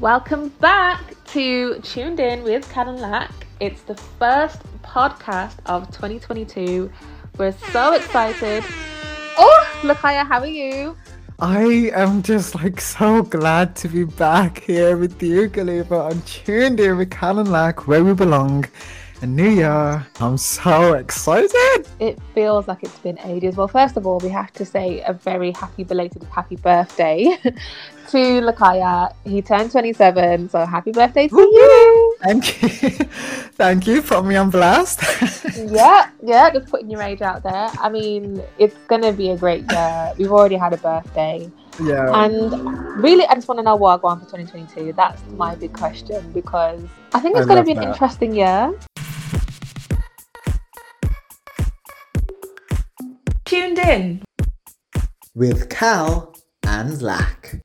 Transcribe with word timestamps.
Welcome 0.00 0.50
back 0.60 1.00
to 1.28 1.80
Tuned 1.80 2.20
In 2.20 2.42
with 2.42 2.70
Kal 2.70 2.90
and 2.90 3.00
Lak. 3.00 3.32
It's 3.60 3.80
the 3.80 3.94
first 3.94 4.60
podcast 4.82 5.54
of 5.64 5.86
2022. 5.86 6.92
We're 7.38 7.52
so 7.72 7.94
excited. 7.94 8.62
Oh, 9.38 9.80
Lakaya, 9.80 10.26
how 10.26 10.40
are 10.40 10.46
you? 10.46 10.94
I 11.38 11.90
am 11.94 12.22
just 12.22 12.54
like 12.54 12.78
so 12.78 13.22
glad 13.22 13.74
to 13.76 13.88
be 13.88 14.04
back 14.04 14.64
here 14.64 14.98
with 14.98 15.22
you, 15.22 15.48
Khalifa, 15.48 15.94
on 15.94 16.20
Tuned 16.22 16.78
In 16.78 16.98
with 16.98 17.10
Kal 17.10 17.38
and 17.38 17.50
Lak, 17.50 17.86
where 17.88 18.04
we 18.04 18.12
belong. 18.12 18.66
A 19.22 19.26
new 19.26 19.48
year. 19.48 20.06
I'm 20.20 20.36
so 20.36 20.92
excited. 20.92 21.86
It 22.00 22.18
feels 22.34 22.68
like 22.68 22.82
it's 22.82 22.98
been 22.98 23.18
ages. 23.20 23.56
Well, 23.56 23.66
first 23.66 23.96
of 23.96 24.06
all, 24.06 24.18
we 24.18 24.28
have 24.28 24.52
to 24.54 24.64
say 24.66 25.00
a 25.06 25.14
very 25.14 25.52
happy 25.52 25.84
belated 25.84 26.22
happy 26.24 26.56
birthday 26.56 27.38
to 28.10 28.18
Lakaya. 28.42 29.14
He 29.24 29.40
turned 29.40 29.70
27, 29.70 30.50
so 30.50 30.66
happy 30.66 30.92
birthday 30.92 31.28
to 31.28 31.36
you. 31.36 32.16
Thank 32.22 32.62
you. 32.62 32.68
Thank 33.56 33.86
you. 33.86 34.02
Put 34.02 34.26
me 34.26 34.36
on 34.36 34.50
blast. 34.50 35.00
yeah, 35.56 36.10
yeah, 36.22 36.50
just 36.50 36.66
putting 36.70 36.90
your 36.90 37.00
age 37.00 37.22
out 37.22 37.42
there. 37.42 37.70
I 37.80 37.88
mean, 37.88 38.42
it's 38.58 38.76
gonna 38.86 39.12
be 39.12 39.30
a 39.30 39.36
great 39.38 39.64
year. 39.70 40.12
We've 40.18 40.30
already 40.32 40.56
had 40.56 40.74
a 40.74 40.76
birthday. 40.76 41.50
yeah. 41.82 42.12
And 42.22 42.52
really, 43.02 43.24
I 43.26 43.34
just 43.34 43.48
want 43.48 43.60
to 43.60 43.62
know 43.62 43.76
what 43.76 43.92
I 44.00 44.02
want 44.02 44.20
for 44.20 44.36
2022. 44.36 44.92
That's 44.92 45.22
my 45.32 45.54
big 45.54 45.72
question 45.72 46.32
because 46.32 46.82
I 47.14 47.20
think 47.20 47.36
it's 47.36 47.46
I 47.46 47.48
going 47.48 47.62
to 47.62 47.64
be 47.64 47.72
an 47.72 47.78
that. 47.78 47.88
interesting 47.92 48.34
year. 48.34 48.74
Tuned 53.76 53.88
in. 53.88 54.22
with 55.34 55.68
Kal 55.68 56.34
and 56.66 57.02
Lak. 57.02 57.60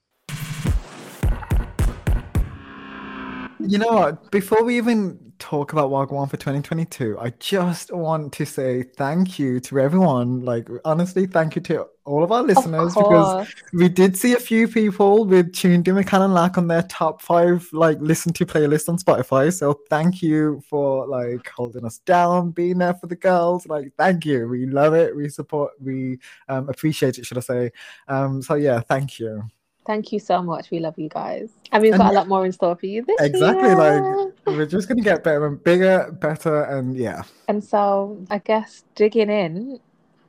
You 3.59 3.77
know 3.77 3.91
what? 3.91 4.29
Before 4.31 4.63
we 4.63 4.75
even 4.77 5.30
talk 5.41 5.73
about 5.73 5.89
Wagwan 5.89 6.29
for 6.29 6.37
2022, 6.37 7.17
I 7.19 7.31
just 7.39 7.91
want 7.91 8.31
to 8.33 8.45
say 8.45 8.83
thank 8.83 9.39
you 9.39 9.59
to 9.61 9.79
everyone. 9.79 10.45
Like, 10.45 10.69
honestly, 10.85 11.25
thank 11.25 11.55
you 11.55 11.61
to 11.63 11.87
all 12.05 12.23
of 12.23 12.31
our 12.31 12.43
listeners 12.43 12.93
because 12.93 13.47
we 13.73 13.89
did 13.89 14.15
see 14.15 14.33
a 14.33 14.39
few 14.39 14.67
people 14.67 15.25
with 15.25 15.51
Tuned 15.53 15.87
In 15.87 15.95
with 15.95 16.07
Kal 16.07 16.21
and 16.21 16.33
Lak 16.33 16.57
on 16.59 16.67
their 16.67 16.83
top 16.83 17.21
five, 17.23 17.67
like, 17.73 17.97
listen 17.99 18.31
to 18.33 18.45
playlist 18.45 18.87
on 18.87 18.97
Spotify. 18.97 19.51
So, 19.51 19.79
thank 19.89 20.21
you 20.21 20.61
for 20.69 21.07
like 21.07 21.49
holding 21.49 21.85
us 21.85 21.97
down, 21.99 22.51
being 22.51 22.77
there 22.77 22.93
for 22.93 23.07
the 23.07 23.15
girls. 23.15 23.65
Like, 23.65 23.91
thank 23.97 24.25
you. 24.25 24.47
We 24.47 24.67
love 24.67 24.93
it. 24.93 25.15
We 25.15 25.27
support, 25.27 25.71
we 25.81 26.19
um, 26.49 26.69
appreciate 26.69 27.17
it, 27.17 27.25
should 27.25 27.39
I 27.39 27.41
say. 27.41 27.71
Um, 28.07 28.43
so, 28.43 28.53
yeah, 28.53 28.79
thank 28.81 29.19
you. 29.19 29.43
Thank 29.85 30.11
you 30.11 30.19
so 30.19 30.43
much. 30.43 30.69
We 30.69 30.79
love 30.79 30.97
you 30.99 31.09
guys. 31.09 31.49
And 31.71 31.81
we've 31.81 31.93
And- 31.93 32.01
got 32.01 32.11
a 32.11 32.15
lot 32.15 32.27
more 32.27 32.45
in 32.45 32.51
store 32.51 32.75
for 32.75 32.85
you 32.85 33.03
this 33.03 33.19
Exactly, 33.19 33.63
year. 33.63 33.71
Exactly. 33.73 34.11
Like, 34.45 34.57
We're 34.57 34.65
just 34.67 34.87
going 34.87 34.97
to 34.99 35.03
get 35.03 35.23
better 35.23 35.45
and 35.47 35.63
bigger, 35.63 36.11
better, 36.19 36.63
and 36.63 36.95
yeah. 36.95 37.23
And 37.47 37.63
so, 37.63 38.23
I 38.29 38.37
guess 38.37 38.83
digging 38.95 39.29
in, 39.29 39.79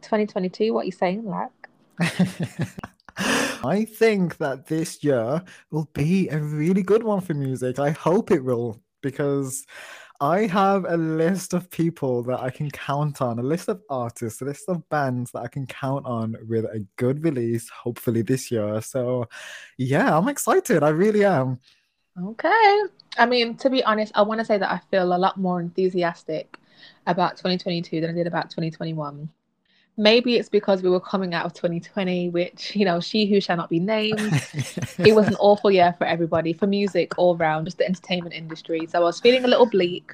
2022, 0.01 0.73
what 0.73 0.83
are 0.83 0.85
you 0.87 0.93
saying, 0.93 1.27
Lak? 1.27 1.51
I 3.65 3.85
think 3.85 4.39
that 4.39 4.67
this 4.67 5.05
year 5.05 5.43
will 5.71 5.89
be 5.93 6.29
a 6.29 6.39
really 6.39 6.83
good 6.83 7.03
one 7.03 7.21
for 7.21 7.35
music. 7.35 7.79
I 7.79 7.91
hope 7.91 8.31
it 8.31 8.43
will 8.43 8.81
because 9.03 9.67
I 10.23 10.47
have 10.47 10.85
a 10.85 10.97
list 10.97 11.53
of 11.53 11.69
people 11.69 12.23
that 12.23 12.39
I 12.39 12.49
can 12.49 12.71
count 12.71 13.21
on, 13.21 13.41
a 13.41 13.43
list 13.43 13.69
of 13.69 13.83
artists, 13.91 14.41
a 14.41 14.45
list 14.45 14.69
of 14.69 14.89
bands 14.89 15.33
that 15.33 15.41
I 15.41 15.49
can 15.49 15.67
count 15.67 16.07
on 16.07 16.37
with 16.49 16.65
a 16.65 16.87
good 16.95 17.25
release, 17.25 17.69
hopefully 17.69 18.23
this 18.23 18.49
year. 18.49 18.81
So, 18.83 19.29
yeah, 19.79 20.17
I'm 20.17 20.29
excited. 20.29 20.85
I 20.85 20.91
really 20.91 21.25
am. 21.25 21.59
Okay. 22.23 22.83
I 23.19 23.27
mean, 23.27 23.57
to 23.57 23.69
be 23.69 23.83
honest, 23.83 24.13
I 24.15 24.23
want 24.23 24.39
to 24.39 24.45
say 24.45 24.59
that 24.59 24.71
I 24.71 24.81
feel 24.93 25.13
a 25.13 25.19
lot 25.19 25.39
more 25.39 25.61
enthusiastic 25.61 26.57
about 27.09 27.37
2022 27.37 28.01
than 28.01 28.11
I 28.11 28.13
did 28.13 28.29
about 28.29 28.49
2021. 28.49 29.29
Maybe 29.97 30.37
it's 30.37 30.49
because 30.49 30.83
we 30.83 30.89
were 30.89 31.01
coming 31.01 31.35
out 31.35 31.45
of 31.45 31.53
2020, 31.53 32.31
which, 32.31 32.75
you 32.75 32.85
know, 32.85 32.99
she 33.01 33.27
who 33.27 33.41
shall 33.41 33.57
not 33.59 33.69
be 33.69 33.79
named. 33.79 34.33
It 34.99 35.15
was 35.15 35.29
an 35.29 35.37
awful 35.39 35.71
year 35.71 35.95
for 35.99 36.07
everybody, 36.07 36.53
for 36.55 36.67
music 36.67 37.19
all 37.19 37.37
round, 37.37 37.67
just 37.67 37.79
the 37.79 37.87
entertainment 37.87 38.35
industry. 38.35 38.87
So 38.87 38.99
I 38.99 39.03
was 39.03 39.21
feeling 39.21 39.45
a 39.45 39.49
little 39.49 39.67
bleak. 39.67 40.13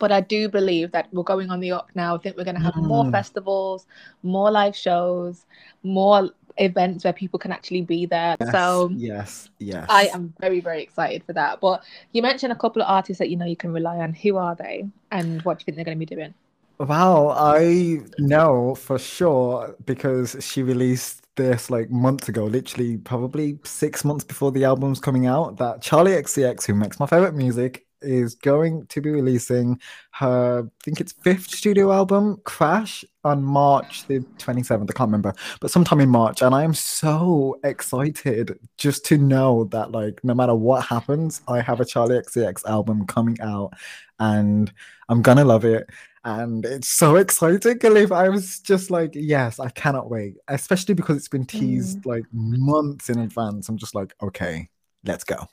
But 0.00 0.10
I 0.10 0.22
do 0.22 0.48
believe 0.48 0.92
that 0.92 1.08
we're 1.12 1.22
going 1.22 1.50
on 1.50 1.60
the 1.60 1.72
up 1.72 1.90
now. 1.94 2.14
I 2.16 2.18
think 2.18 2.36
we're 2.36 2.44
going 2.44 2.56
to 2.56 2.62
have 2.62 2.74
more 2.76 3.04
Mm. 3.04 3.12
festivals, 3.12 3.86
more 4.22 4.50
live 4.50 4.74
shows, 4.74 5.44
more 5.82 6.30
events 6.56 7.04
where 7.04 7.12
people 7.12 7.38
can 7.38 7.52
actually 7.52 7.82
be 7.82 8.06
there. 8.06 8.36
Yes, 8.40 8.50
So 8.50 8.90
yes, 8.94 9.50
yes. 9.58 9.86
I 9.90 10.06
am 10.06 10.32
very, 10.40 10.60
very 10.60 10.82
excited 10.82 11.22
for 11.24 11.34
that. 11.34 11.60
But 11.60 11.84
you 12.12 12.22
mentioned 12.22 12.50
a 12.52 12.56
couple 12.56 12.80
of 12.82 12.88
artists 12.88 13.18
that 13.18 13.28
you 13.28 13.36
know 13.36 13.44
you 13.44 13.56
can 13.56 13.72
rely 13.72 13.98
on. 13.98 14.14
Who 14.14 14.36
are 14.38 14.54
they, 14.54 14.88
and 15.12 15.42
what 15.42 15.58
do 15.58 15.62
you 15.62 15.64
think 15.66 15.76
they're 15.76 15.84
going 15.84 15.98
to 16.00 16.06
be 16.06 16.14
doing? 16.14 16.34
Wow, 16.80 17.28
I 17.36 18.00
know 18.18 18.74
for 18.74 18.98
sure 18.98 19.76
because 19.84 20.34
she 20.40 20.62
released 20.62 21.26
this 21.36 21.68
like 21.68 21.90
months 21.90 22.28
ago, 22.30 22.46
literally 22.46 22.96
probably 22.96 23.58
six 23.64 24.02
months 24.02 24.24
before 24.24 24.50
the 24.50 24.64
album's 24.64 24.98
coming 24.98 25.26
out, 25.26 25.58
that 25.58 25.82
Charli 25.82 26.18
XCX, 26.18 26.64
who 26.66 26.74
makes 26.74 26.98
my 26.98 27.06
favorite 27.06 27.34
music, 27.34 27.86
is 28.00 28.34
going 28.34 28.86
to 28.86 29.02
be 29.02 29.10
releasing 29.10 29.78
her, 30.12 30.64
I 30.66 30.70
think 30.82 31.02
it's 31.02 31.12
fifth 31.12 31.50
studio 31.50 31.92
album, 31.92 32.40
Crash, 32.44 33.04
on 33.24 33.42
March 33.44 34.06
the 34.06 34.20
27th. 34.38 34.88
I 34.90 34.94
can't 34.94 35.08
remember, 35.08 35.34
but 35.60 35.70
sometime 35.70 36.00
in 36.00 36.08
March. 36.08 36.40
And 36.40 36.54
I 36.54 36.64
am 36.64 36.72
so 36.72 37.60
excited 37.62 38.58
just 38.78 39.04
to 39.06 39.18
know 39.18 39.64
that, 39.64 39.92
like, 39.92 40.24
no 40.24 40.32
matter 40.34 40.54
what 40.54 40.86
happens, 40.86 41.42
I 41.46 41.60
have 41.60 41.80
a 41.80 41.84
Charli 41.84 42.18
XCX 42.24 42.64
album 42.64 43.04
coming 43.06 43.38
out 43.42 43.74
and 44.18 44.72
I'm 45.08 45.22
gonna 45.22 45.44
love 45.44 45.64
it 45.64 45.88
and 46.24 46.64
it's 46.64 46.88
so 46.88 47.16
exciting 47.24 47.78
Khalif. 47.78 48.12
i 48.12 48.28
was 48.28 48.60
just 48.60 48.90
like 48.90 49.12
yes 49.14 49.58
i 49.58 49.68
cannot 49.70 50.10
wait 50.10 50.36
especially 50.48 50.94
because 50.94 51.16
it's 51.16 51.28
been 51.28 51.46
teased 51.46 51.98
mm. 52.00 52.06
like 52.06 52.24
months 52.32 53.08
in 53.08 53.18
advance 53.18 53.68
i'm 53.68 53.78
just 53.78 53.94
like 53.94 54.14
okay 54.22 54.68
let's 55.04 55.24
go 55.24 55.48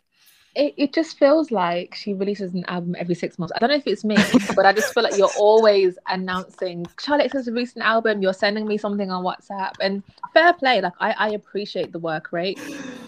It, 0.55 0.73
it 0.75 0.91
just 0.91 1.19
feels 1.19 1.51
like 1.51 1.93
she 1.93 2.15
releases 2.15 2.53
an 2.55 2.65
album 2.65 2.95
every 2.97 3.13
six 3.13 3.37
months. 3.37 3.53
I 3.55 3.59
don't 3.59 3.69
know 3.69 3.75
if 3.75 3.85
it's 3.85 4.03
me, 4.03 4.17
but 4.55 4.65
I 4.65 4.73
just 4.73 4.91
feel 4.91 5.03
like 5.03 5.15
you're 5.15 5.37
always 5.37 5.99
announcing 6.07 6.87
Charlotte 6.99 7.31
has 7.33 7.47
a 7.47 7.51
recent 7.51 7.85
album. 7.85 8.23
You're 8.23 8.33
sending 8.33 8.65
me 8.65 8.75
something 8.75 9.11
on 9.11 9.23
WhatsApp, 9.23 9.73
and 9.79 10.01
fair 10.33 10.53
play. 10.53 10.81
Like 10.81 10.97
I, 10.99 11.11
I 11.11 11.29
appreciate 11.39 11.91
the 11.91 11.99
work 11.99 12.31
rate. 12.31 12.59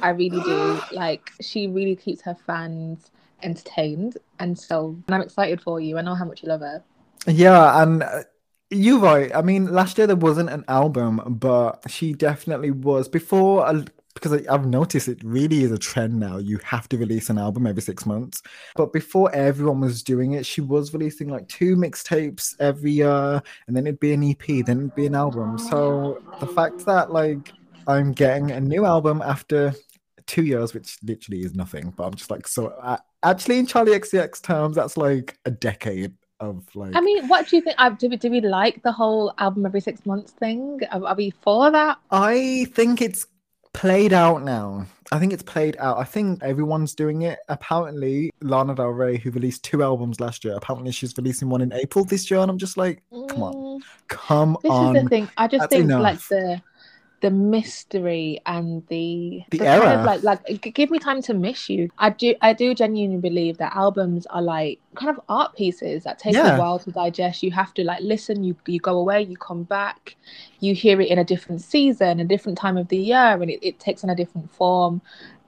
I 0.04 0.10
really 0.10 0.42
do. 0.44 0.80
Like 0.92 1.32
she 1.42 1.66
really 1.66 1.96
keeps 1.96 2.22
her 2.22 2.38
fans 2.46 3.10
entertained, 3.42 4.20
and 4.38 4.54
so 4.68 4.96
and 5.08 5.16
I'm 5.16 5.24
excited 5.24 5.60
for 5.60 5.80
you. 5.80 5.98
I 5.98 6.02
know 6.04 6.14
how 6.14 6.26
much 6.26 6.44
you 6.44 6.50
love 6.50 6.62
her. 6.62 6.84
Yeah 7.28 7.82
and 7.84 8.04
uh, 8.04 8.24
you're 8.72 9.00
right 9.00 9.36
i 9.36 9.42
mean 9.42 9.66
last 9.66 9.98
year 9.98 10.06
there 10.06 10.16
wasn't 10.16 10.48
an 10.48 10.64
album 10.68 11.20
but 11.40 11.84
she 11.90 12.14
definitely 12.14 12.70
was 12.70 13.10
before 13.10 13.66
because 14.14 14.34
I- 14.34 14.54
I've 14.54 14.66
noticed 14.66 15.08
it 15.08 15.24
really 15.24 15.64
is 15.64 15.72
a 15.72 15.78
trend 15.78 16.20
now. 16.20 16.38
You 16.38 16.60
have 16.64 16.90
to 16.90 16.98
release 16.98 17.30
an 17.30 17.38
album 17.38 17.66
every 17.66 17.82
six 17.82 18.06
months. 18.06 18.42
But 18.76 18.92
before 18.92 19.34
everyone 19.34 19.80
was 19.80 20.04
doing 20.04 20.34
it, 20.34 20.46
she 20.46 20.62
was 20.62 20.94
releasing 20.94 21.30
like 21.30 21.48
two 21.48 21.76
mixtapes 21.78 22.54
every 22.60 22.92
year, 22.92 23.42
and 23.68 23.76
then 23.76 23.88
it'd 23.88 24.00
be 24.00 24.14
an 24.14 24.24
EP, 24.24 24.62
then 24.66 24.80
it'd 24.80 24.96
be 24.96 25.06
an 25.06 25.16
album. 25.16 25.58
So 25.58 26.22
the 26.40 26.48
fact 26.48 26.86
that 26.86 27.12
like 27.12 27.54
I'm 27.88 28.12
getting 28.12 28.52
a 28.52 28.60
new 28.60 28.86
album 28.86 29.22
after 29.22 29.74
two 30.28 30.44
years, 30.44 30.74
which 30.74 30.98
literally 31.04 31.42
is 31.42 31.56
nothing, 31.56 31.94
but 31.96 32.04
I'm 32.04 32.14
just 32.14 32.30
like 32.32 32.48
so. 32.48 32.68
Uh, 32.68 32.98
actually, 33.24 33.60
in 33.60 33.68
Charli 33.68 33.96
XCX 33.98 34.42
terms, 34.42 34.76
that's 34.76 34.98
like 34.98 35.38
a 35.46 35.52
decade 35.52 36.14
of 36.40 36.64
like. 36.76 36.96
I 36.96 37.02
mean, 37.02 37.28
what 37.28 37.48
do 37.48 37.56
you 37.58 37.62
think? 37.62 37.78
Do 38.00 38.10
we 38.10 38.18
do 38.18 38.30
we 38.32 38.42
like 38.42 38.82
the 38.84 38.92
whole 38.92 39.34
album 39.38 39.66
every 39.66 39.82
six 39.82 40.06
months 40.06 40.32
thing? 40.32 40.80
Are, 40.92 41.06
are 41.06 41.16
we 41.16 41.32
for 41.42 41.72
that? 41.72 41.98
I 42.12 42.68
think 42.74 43.02
it's 43.02 43.28
played 43.74 44.14
out 44.14 44.44
now. 44.44 44.86
I 45.12 45.20
think 45.20 45.34
it's 45.34 45.44
played 45.44 45.76
out. 45.80 45.98
I 45.98 46.04
think 46.04 46.44
everyone's 46.44 46.94
doing 46.94 47.24
it. 47.24 47.40
Apparently, 47.50 48.30
Lana 48.42 48.76
Del 48.76 48.90
Rey, 48.90 49.18
who 49.18 49.32
released 49.32 49.64
two 49.64 49.82
albums 49.84 50.20
last 50.20 50.44
year, 50.46 50.54
apparently 50.56 50.92
she's 50.92 51.18
releasing 51.18 51.50
one 51.50 51.62
in 51.62 51.74
April 51.74 52.06
this 52.06 52.30
year, 52.30 52.40
and 52.42 52.52
I'm 52.52 52.58
just 52.58 52.78
like, 52.78 53.02
come 53.28 53.42
on, 53.44 53.54
Mm, 53.54 53.82
come 54.08 54.58
This 54.62 54.72
on. 54.72 54.96
is 54.96 55.04
the 55.04 55.10
thing. 55.10 55.30
I 55.38 55.48
just 55.48 55.62
That's 55.70 55.74
think 55.74 55.90
like 55.92 56.20
the 56.28 56.62
the 57.22 57.32
mystery 57.32 58.42
and 58.46 58.86
the 58.88 59.44
The 59.52 59.60
kind 59.60 59.84
era. 59.84 59.90
of 60.00 60.06
like 60.06 60.24
like 60.24 60.74
give 60.74 60.90
me 60.92 61.00
time 61.00 61.22
to 61.24 61.34
miss 61.34 61.70
you. 61.70 61.90
I 61.98 62.10
do 62.12 62.36
I 62.42 62.54
do 62.54 62.74
genuinely 62.74 63.18
believe 63.18 63.58
that 63.58 63.76
albums 63.76 64.26
are 64.28 64.42
like 64.42 64.80
kind 64.96 65.10
of 65.16 65.20
art 65.30 65.56
pieces 65.56 66.04
that 66.04 66.20
take 66.20 66.34
Yeah. 66.34 66.56
a 66.56 66.60
while 66.60 66.80
to 66.80 66.92
digest. 66.92 67.44
You 67.44 67.52
have 67.52 67.74
to 67.76 67.84
like 67.84 68.02
listen. 68.02 68.44
You 68.44 68.56
you 68.68 68.80
go 68.80 68.98
away. 68.98 69.24
You 69.24 69.38
come 69.38 69.64
back. 69.64 70.16
You 70.60 70.74
hear 70.74 71.02
it 71.02 71.10
in 71.10 71.20
a 71.20 71.24
different 71.24 71.62
season, 71.62 72.20
a 72.20 72.26
different 72.26 72.58
time 72.58 72.78
of 72.78 72.88
the 72.90 72.98
year, 72.98 73.18
and 73.42 73.50
it, 73.50 73.60
it 73.62 73.80
takes 73.80 74.04
on 74.04 74.10
a 74.10 74.16
different 74.16 74.52
form. 74.52 75.02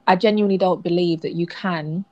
I 0.07 0.15
genuinely 0.15 0.57
don't 0.57 0.81
believe 0.83 1.21
that 1.21 1.33
you 1.33 1.47
can 1.47 2.05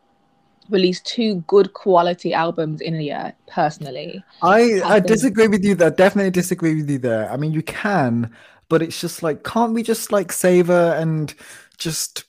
release 0.69 1.01
two 1.01 1.37
good 1.47 1.73
quality 1.73 2.33
albums 2.33 2.79
in 2.81 2.95
a 2.95 3.01
year. 3.01 3.33
Personally, 3.47 4.23
I 4.41 4.81
I 4.85 4.95
I 4.95 4.99
disagree 4.99 5.47
with 5.47 5.63
you 5.65 5.75
there. 5.75 5.89
Definitely 5.91 6.31
disagree 6.31 6.75
with 6.75 6.89
you 6.89 6.99
there. 6.99 7.29
I 7.31 7.37
mean, 7.37 7.51
you 7.51 7.63
can, 7.63 8.31
but 8.69 8.81
it's 8.81 8.99
just 9.01 9.23
like, 9.23 9.43
can't 9.43 9.73
we 9.73 9.83
just 9.83 10.11
like 10.11 10.31
savor 10.31 10.95
and 10.97 11.33
just 11.77 12.25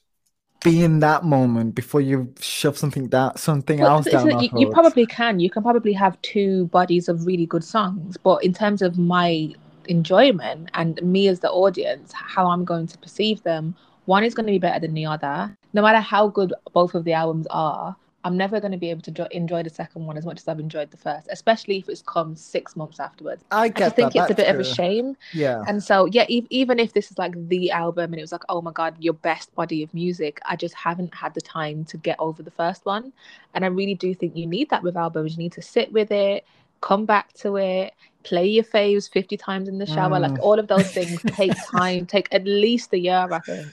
be 0.65 0.83
in 0.83 1.01
that 1.01 1.25
moment 1.25 1.75
before 1.75 2.01
you 2.01 2.35
shove 2.41 2.77
something 2.77 3.09
that 3.09 3.39
something 3.39 3.81
Well, 3.81 3.97
else 3.97 4.07
down. 4.07 4.33
our 4.33 4.43
you, 4.43 4.51
you 4.55 4.69
probably 4.69 5.07
can. 5.07 5.41
You 5.41 5.51
can 5.51 5.63
probably 5.63 5.93
have 5.95 6.21
two 6.23 6.67
bodies 6.67 7.09
of 7.09 7.27
really 7.27 7.47
good 7.47 7.65
songs, 7.65 8.17
but 8.17 8.45
in 8.45 8.53
terms 8.53 8.83
of 8.83 8.99
my 8.99 9.55
enjoyment 9.89 10.71
and 10.75 11.01
me 11.03 11.29
as 11.29 11.41
the 11.41 11.51
audience, 11.51 12.13
how 12.13 12.47
I'm 12.49 12.65
going 12.65 12.87
to 12.89 12.99
perceive 12.99 13.43
them, 13.43 13.75
one 14.05 14.25
is 14.25 14.35
going 14.35 14.47
to 14.47 14.53
be 14.53 14.59
better 14.59 14.81
than 14.81 14.95
the 14.95 15.07
other. 15.07 15.57
No 15.73 15.83
matter 15.83 16.01
how 16.01 16.29
good 16.29 16.53
both 16.73 16.95
of 16.95 17.05
the 17.05 17.13
albums 17.15 17.47
are, 17.51 17.97
I'm 18.23 18.37
never 18.37 18.61
going 18.61 18.73
to 18.73 18.79
be 18.79 18.91
able 18.91 19.01
to 19.03 19.11
jo- 19.11 19.29
enjoy 19.31 19.63
the 19.63 19.71
second 19.71 20.05
one 20.05 20.19
as 20.19 20.27
much 20.27 20.41
as 20.41 20.49
I've 20.49 20.61
enjoyed 20.61 20.91
the 20.91 20.99
first, 20.99 21.27
especially 21.31 21.79
if 21.79 21.89
it's 21.89 22.03
come 22.03 22.37
six 22.37 22.77
months 22.77 23.01
afterwards. 23.01 23.45
I 23.51 23.65
I 23.65 23.69
just 23.71 23.97
think 23.97 24.13
that. 24.13 24.23
it's 24.23 24.31
a 24.31 24.35
that's 24.35 24.49
bit 24.49 24.55
of 24.55 24.61
a 24.61 24.65
shame. 24.65 25.17
Yeah. 25.33 25.65
And 25.67 25.83
so, 25.83 26.05
yeah, 26.07 26.27
e- 26.29 26.47
even 26.51 26.79
if 26.79 26.93
this 26.93 27.11
is 27.11 27.17
like 27.17 27.33
the 27.49 27.71
album 27.71 28.13
and 28.13 28.17
it 28.17 28.23
was 28.23 28.33
like, 28.33 28.45
oh 28.51 28.61
my 28.61 28.73
God, 28.73 28.95
your 28.99 29.15
best 29.15 29.55
body 29.55 29.83
of 29.83 29.95
music, 29.95 30.39
I 30.45 30.57
just 30.57 30.75
haven't 30.75 31.15
had 31.15 31.33
the 31.33 31.41
time 31.41 31.85
to 31.87 31.97
get 31.97 32.17
over 32.19 32.43
the 32.43 32.51
first 32.51 32.85
one. 32.85 33.13
And 33.55 33.65
I 33.65 33.69
really 33.69 33.95
do 33.95 34.15
think 34.15 34.37
you 34.37 34.47
need 34.47 34.69
that 34.69 34.83
with 34.83 34.97
albums. 34.97 35.33
You 35.33 35.39
need 35.39 35.53
to 35.53 35.63
sit 35.63 35.91
with 35.91 36.11
it, 36.11 36.45
come 36.83 37.07
back 37.07 37.33
to 37.35 37.57
it, 37.57 37.95
play 38.23 38.47
your 38.47 38.65
faves 38.65 39.11
50 39.11 39.39
times 39.39 39.67
in 39.69 39.79
the 39.79 39.87
shower. 39.87 40.19
Mm. 40.19 40.31
Like 40.31 40.43
all 40.43 40.59
of 40.59 40.69
those 40.69 40.91
things 40.93 41.23
take 41.29 41.53
time, 41.71 42.05
take 42.05 42.29
at 42.33 42.45
least 42.45 42.93
a 42.93 42.99
year, 42.99 43.29
I 43.31 43.39
think. 43.39 43.67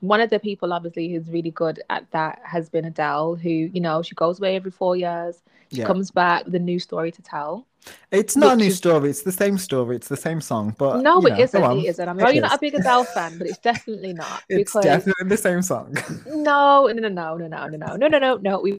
One 0.00 0.20
of 0.20 0.30
the 0.30 0.38
people, 0.38 0.72
obviously, 0.72 1.08
who's 1.08 1.28
really 1.28 1.50
good 1.50 1.80
at 1.90 2.10
that 2.12 2.40
has 2.44 2.68
been 2.68 2.84
Adele, 2.86 3.34
who, 3.36 3.48
you 3.50 3.80
know, 3.80 4.02
she 4.02 4.14
goes 4.14 4.38
away 4.38 4.56
every 4.56 4.70
four 4.70 4.96
years. 4.96 5.42
She 5.72 5.78
Yeah. 5.80 5.86
comes 5.86 6.10
back 6.10 6.44
with 6.46 6.54
a 6.54 6.58
new 6.58 6.78
story 6.78 7.12
to 7.12 7.22
tell. 7.22 7.66
It's 8.10 8.36
not 8.36 8.54
a 8.54 8.56
new 8.56 8.66
is- 8.66 8.76
story. 8.76 9.08
It's 9.10 9.22
the 9.22 9.32
same 9.32 9.56
story. 9.56 9.96
It's 9.96 10.08
the 10.08 10.16
same 10.16 10.40
song. 10.40 10.74
But 10.78 11.00
no, 11.00 11.18
it 11.20 11.30
know, 11.30 11.38
isn't. 11.38 11.62
It 11.78 11.84
isn't. 11.86 12.08
I 12.08 12.12
It 12.12 12.16
know 12.16 12.28
you're 12.28 12.42
not 12.42 12.56
a 12.56 12.58
big 12.60 12.74
Adele 12.74 13.04
fan, 13.04 13.38
but 13.38 13.46
it's 13.46 13.58
definitely 13.58 14.12
not. 14.12 14.42
It's 14.48 14.72
because 14.72 14.84
definitely 14.84 15.28
the 15.28 15.36
same 15.36 15.62
song. 15.62 15.94
no, 16.26 16.86
no, 16.88 16.92
no, 16.92 17.08
no, 17.08 17.36
no, 17.36 17.46
no, 17.46 17.66
no, 17.68 17.76
no, 17.76 17.96
no, 17.96 18.08
no, 18.08 18.18
no, 18.18 18.36
no. 18.36 18.60
We 18.60 18.76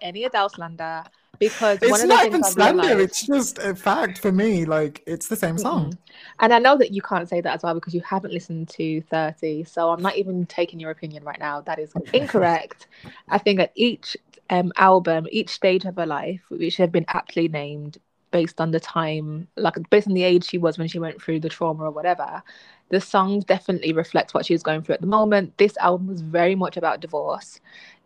any 0.00 0.24
Adele 0.24 0.48
slander 0.50 1.04
because 1.38 1.80
one 1.80 1.90
It's 1.92 2.02
of 2.02 2.08
not 2.08 2.22
things 2.22 2.26
even 2.34 2.44
I've 2.44 2.52
slander. 2.52 2.82
realised- 2.82 3.00
It's 3.00 3.26
just 3.26 3.58
a 3.58 3.74
fact 3.74 4.18
for 4.18 4.32
me. 4.32 4.64
Like 4.64 5.02
it's 5.06 5.28
the 5.28 5.36
same 5.36 5.58
song. 5.58 5.92
Mm-mm. 5.92 5.98
And 6.40 6.52
I 6.54 6.58
know 6.58 6.76
that 6.78 6.92
you 6.92 7.02
can't 7.02 7.28
say 7.28 7.40
that 7.40 7.54
as 7.54 7.62
well 7.62 7.74
because 7.74 7.94
you 7.94 8.00
haven't 8.00 8.32
listened 8.32 8.68
to 8.70 9.00
30. 9.02 9.64
So 9.64 9.90
I'm 9.90 10.02
not 10.02 10.16
even 10.16 10.46
taking 10.46 10.80
your 10.80 10.90
opinion 10.90 11.24
right 11.24 11.38
now. 11.38 11.60
That 11.60 11.78
is 11.78 11.92
incorrect. 12.12 12.86
I 13.28 13.38
think 13.38 13.58
that 13.58 13.72
each 13.74 14.16
um, 14.50 14.72
album, 14.76 15.26
each 15.30 15.50
stage 15.50 15.84
of 15.84 15.96
her 15.96 16.06
life, 16.06 16.40
which 16.48 16.76
have 16.76 16.92
been 16.92 17.04
aptly 17.08 17.48
named 17.48 17.98
based 18.30 18.60
on 18.60 18.72
the 18.72 18.80
time, 18.80 19.46
like 19.56 19.74
based 19.90 20.08
on 20.08 20.14
the 20.14 20.24
age 20.24 20.44
she 20.44 20.58
was 20.58 20.76
when 20.76 20.88
she 20.88 20.98
went 20.98 21.22
through 21.22 21.38
the 21.38 21.48
trauma 21.48 21.84
or 21.84 21.90
whatever, 21.92 22.42
the 22.88 23.00
songs 23.00 23.44
definitely 23.44 23.92
reflect 23.92 24.34
what 24.34 24.44
she 24.44 24.52
was 24.54 24.62
going 24.62 24.82
through 24.82 24.94
at 24.96 25.00
the 25.00 25.06
moment. 25.06 25.56
This 25.56 25.76
album 25.76 26.08
was 26.08 26.20
very 26.20 26.54
much 26.56 26.76
about 26.76 26.98
divorce. 27.00 27.60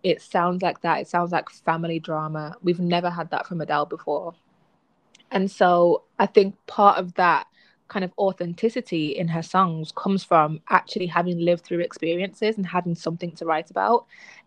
It 0.09 0.23
sounds 0.23 0.63
like 0.63 0.81
that. 0.81 1.01
It 1.01 1.09
sounds 1.09 1.33
like 1.33 1.51
family 1.51 1.99
drama. 1.99 2.57
We've 2.63 2.81
never 2.81 3.11
had 3.11 3.31
that 3.31 3.47
from 3.47 3.61
Adele 3.61 3.87
before. 3.87 4.35
And 5.31 5.51
so 5.51 6.05
I 6.19 6.27
think 6.27 6.55
part 6.67 6.99
of 6.99 7.15
that 7.15 7.47
kind 7.89 8.05
of 8.05 8.13
authenticity 8.19 9.17
in 9.17 9.29
her 9.29 9.43
songs 9.43 9.93
comes 9.93 10.25
from 10.25 10.61
actually 10.71 11.07
having 11.07 11.39
lived 11.39 11.65
through 11.65 11.81
experiences 11.81 12.57
and 12.57 12.67
having 12.67 12.95
something 12.95 13.33
to 13.33 13.45
write 13.45 13.71
about 13.71 14.07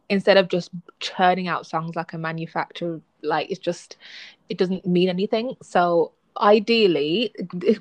instead 0.10 0.38
of 0.38 0.48
just 0.48 0.69
churning 1.00 1.48
out 1.48 1.66
songs 1.66 1.96
like 1.96 2.13
a 2.13 2.18
manufacturer 2.18 3.02
like 3.24 3.50
it's 3.50 3.60
just 3.60 3.98
it 4.50 4.58
doesn't 4.58 4.86
mean 4.86 5.10
anything 5.10 5.56
so 5.62 6.12
ideally 6.39 7.33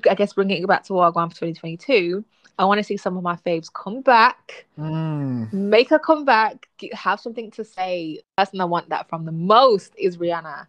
i 0.09 0.15
guess 0.15 0.33
bringing 0.33 0.63
it 0.63 0.67
back 0.67 0.83
to 0.83 0.93
Wagwan 0.93 1.29
for 1.29 1.45
2022 1.45 2.23
i 2.59 2.65
want 2.65 2.77
to 2.77 2.83
see 2.83 2.97
some 2.97 3.17
of 3.17 3.23
my 3.23 3.35
faves 3.37 3.71
come 3.73 4.01
back. 4.01 4.65
Mm. 4.77 5.51
make 5.51 5.89
her 5.89 5.99
come 5.99 6.25
back 6.25 6.67
have 6.93 7.19
something 7.19 7.51
to 7.51 7.63
say. 7.63 8.19
The 8.37 8.43
person 8.43 8.61
i 8.61 8.65
want 8.65 8.89
that 8.89 9.07
from 9.09 9.25
the 9.25 9.31
most 9.31 9.93
is 9.97 10.17
rihanna. 10.17 10.67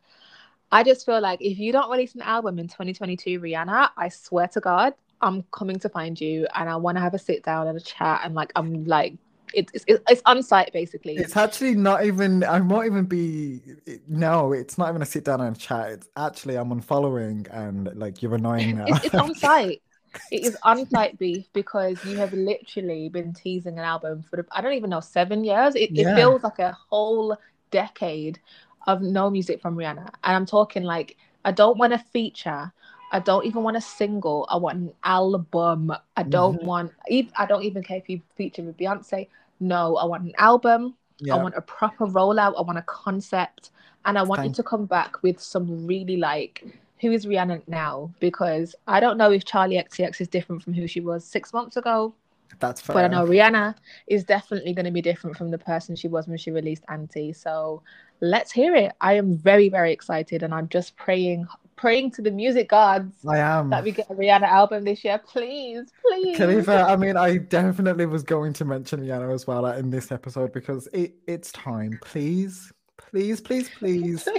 I 0.70 0.82
just 0.82 1.05
feel 1.05 1.20
like 1.20 1.43
if 1.43 1.58
you 1.58 1.70
don't 1.70 1.90
release 1.90 2.14
an 2.14 2.23
album 2.23 2.58
in 2.58 2.69
2022 2.69 3.40
rihanna 3.40 3.90
i 3.96 4.08
swear 4.08 4.49
to 4.49 4.61
god 4.61 4.94
i'm 5.20 5.43
coming 5.52 5.78
to 5.81 5.88
find 5.88 6.20
you 6.20 6.46
and 6.55 6.69
i 6.69 6.76
want 6.76 6.96
to 6.96 7.02
have 7.02 7.14
a 7.14 7.19
sit 7.19 7.43
down 7.43 7.67
and 7.67 7.76
a 7.76 7.81
chat 7.81 8.20
and 8.25 8.35
like 8.35 8.52
i'm 8.56 8.85
like 8.85 9.14
it, 9.54 9.70
it's 9.75 9.84
it's 9.87 10.02
it's 10.08 10.22
on 10.26 10.43
site 10.43 10.72
basically 10.72 11.16
It's 11.19 11.37
actually 11.37 11.75
not 11.75 12.04
even. 12.04 12.43
I 12.43 12.60
won't 12.60 12.87
even 12.87 13.04
be. 13.04 13.60
No, 14.08 14.52
it's 14.52 14.78
not 14.78 14.88
even 14.88 15.02
a 15.02 15.06
sit 15.06 15.25
down 15.25 15.40
and 15.43 15.58
chat. 15.58 15.90
It's 15.90 16.08
actually 16.16 16.56
I'm 16.56 16.70
unfollowing 16.70 17.46
and 17.52 17.94
like 17.94 18.22
you're 18.22 18.34
annoying 18.34 18.76
now. 18.76 18.87
it's, 18.87 19.04
it's 19.04 19.14
on 19.19 19.34
site 19.34 19.82
it 20.31 20.43
is 20.44 20.56
on 20.62 20.87
site 20.87 21.19
beef 21.19 21.46
because 21.52 22.04
you 22.04 22.19
have 22.19 22.32
literally 22.32 23.08
been 23.08 23.32
teasing 23.34 23.78
an 23.78 23.84
album 23.84 24.22
for 24.22 24.37
the, 24.37 24.46
I 24.52 24.60
don't 24.60 24.75
even 24.75 24.90
know 24.90 25.00
seven 25.00 25.44
years. 25.44 25.75
It, 25.75 25.90
Yeah. 25.90 26.12
it 26.12 26.14
feels 26.16 26.43
like 26.43 26.58
a 26.58 26.76
whole 26.90 27.37
decade 27.70 28.38
of 28.87 29.02
no 29.02 29.31
music 29.31 29.60
from 29.60 29.76
Rihanna, 29.76 30.08
and 30.25 30.37
I'm 30.37 30.46
talking 30.46 30.82
like 30.82 31.16
I 31.44 31.52
don't 31.52 31.78
want 31.78 31.93
a 31.93 31.99
feature. 31.99 32.72
I 33.12 33.20
don't 33.20 33.44
even 33.44 33.62
want 33.62 33.76
a 33.76 33.81
single. 33.81 34.47
I 34.50 34.56
want 34.56 34.79
an 34.79 34.93
album. 35.05 35.93
I 36.17 36.23
don't 36.23 36.61
Mhm. 36.61 36.64
want. 36.64 36.93
I 37.37 37.47
don't 37.47 37.62
even 37.62 37.82
care 37.82 37.99
if 37.99 38.09
you 38.09 38.23
feature 38.35 38.62
with 38.62 38.79
Beyonce. 38.79 39.29
No, 39.61 39.97
I 39.97 40.05
want 40.06 40.25
an 40.25 40.32
album. 40.38 40.97
yeah. 41.20 41.35
I 41.35 41.43
want 41.43 41.55
a 41.56 41.61
proper 41.61 42.06
rollout. 42.06 42.55
I 42.59 42.62
want 42.62 42.79
a 42.79 42.82
concept, 42.82 43.70
and 44.05 44.19
I 44.19 44.23
want 44.23 44.41
Thank- 44.41 44.56
you 44.56 44.62
to 44.62 44.62
come 44.64 44.87
back 44.87 45.23
with 45.23 45.38
some 45.41 45.87
really 45.87 46.17
like 46.17 46.64
who 47.00 47.11
is 47.12 47.26
Rihanna 47.26 47.62
now? 47.69 48.11
Because 48.20 48.75
I 48.87 48.99
don't 49.00 49.19
know 49.19 49.31
if 49.32 49.44
Charli 49.44 49.76
XCX 49.76 50.20
is 50.20 50.29
different 50.29 50.62
from 50.62 50.73
who 50.73 50.87
she 50.87 51.00
was 51.00 51.25
six 51.25 51.53
months 51.53 51.76
ago, 51.76 52.14
That's 52.61 52.81
fair. 52.81 52.94
but 52.94 53.05
I 53.05 53.09
know 53.09 53.25
Rihanna 53.26 53.75
is 54.06 54.23
definitely 54.25 54.73
going 54.73 54.85
to 54.85 54.91
be 54.93 55.03
different 55.03 55.37
from 55.37 55.50
the 55.50 55.59
person 55.59 55.97
she 55.97 56.06
was 56.09 56.29
when 56.29 56.38
she 56.38 56.50
released 56.53 56.85
Anti. 56.88 57.32
So 57.32 57.82
let's 58.20 58.53
hear 58.53 58.75
it. 58.76 58.93
I 59.00 59.14
am 59.14 59.37
very 59.37 59.69
very 59.69 59.93
excited, 59.93 60.43
and 60.43 60.55
I'm 60.55 60.69
just 60.69 60.97
praying 60.97 61.47
praying 61.76 62.10
to 62.12 62.22
the 62.22 62.30
music 62.30 62.69
gods 62.69 63.14
I 63.28 63.38
am. 63.38 63.70
that 63.70 63.84
we 63.84 63.92
get 63.92 64.10
a 64.10 64.14
Rihanna 64.14 64.42
album 64.48 64.84
this 64.84 65.04
year. 65.04 65.19
Please, 65.19 65.90
please. 66.06 66.36
Khalifa, 66.36 66.82
I 66.88 66.96
mean, 66.96 67.16
I 67.16 67.38
definitely 67.38 68.06
was 68.06 68.22
going 68.22 68.52
to 68.54 68.64
mention 68.64 69.00
Rihanna 69.00 69.32
as 69.34 69.46
well 69.46 69.66
in 69.66 69.90
this 69.90 70.12
episode 70.12 70.52
because 70.52 70.86
it, 70.92 71.14
it's 71.26 71.50
time. 71.52 71.98
Please, 72.02 72.72
please, 72.98 73.40
please, 73.40 73.69
please. 73.70 74.28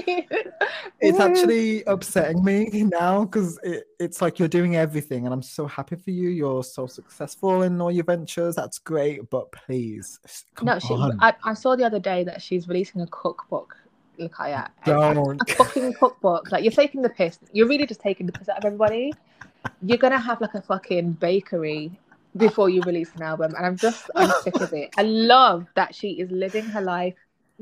It's 1.00 1.20
actually 1.20 1.84
upsetting 1.84 2.42
me 2.46 2.70
now 2.84 3.26
because 3.26 3.60
it, 3.64 3.84
it's 4.00 4.22
like 4.22 4.40
you're 4.40 4.48
doing 4.48 4.78
everything, 4.78 5.26
and 5.26 5.34
I'm 5.34 5.42
so 5.42 5.66
happy 5.68 5.98
for 5.98 6.12
you. 6.12 6.30
You're 6.30 6.64
so 6.64 6.88
successful 6.88 7.64
in 7.64 7.82
all 7.82 7.92
your 7.92 8.06
ventures. 8.06 8.56
That's 8.56 8.80
great, 8.80 9.30
but 9.30 9.52
please, 9.52 10.18
come 10.56 10.68
No, 10.68 10.80
she. 10.80 10.94
on. 10.94 11.18
I, 11.20 11.34
I 11.44 11.56
saw 11.56 11.76
the 11.76 11.84
other 11.86 12.00
day 12.00 12.24
that 12.24 12.42
she's 12.42 12.70
releasing 12.70 13.02
a 13.02 13.08
cookbook. 13.08 13.76
Look 14.18 14.40
at 14.40 14.72
Don't. 14.86 15.42
a 15.42 15.54
fucking 15.56 15.94
cookbook. 15.94 16.52
Like 16.52 16.64
you're 16.64 16.72
taking 16.72 17.02
the 17.02 17.10
piss. 17.10 17.40
You're 17.52 17.68
really 17.68 17.86
just 17.86 18.02
taking 18.02 18.26
the 18.26 18.32
piss 18.32 18.50
out 18.50 18.58
of 18.60 18.66
everybody. 18.66 19.14
You're 19.82 19.98
gonna 19.98 20.20
have 20.20 20.42
like 20.42 20.54
a 20.54 20.62
fucking 20.62 21.14
bakery 21.14 21.92
before 22.38 22.70
you 22.70 22.82
release 22.82 23.12
an 23.16 23.22
album, 23.22 23.54
and 23.56 23.66
I'm 23.66 23.78
just 23.78 24.10
I'm 24.16 24.32
sick 24.44 24.56
of 24.60 24.74
it. 24.74 24.90
I 24.98 25.04
love 25.04 25.68
that 25.76 25.94
she 25.96 26.12
is 26.20 26.32
living 26.32 26.66
her 26.66 26.82
life, 26.82 27.16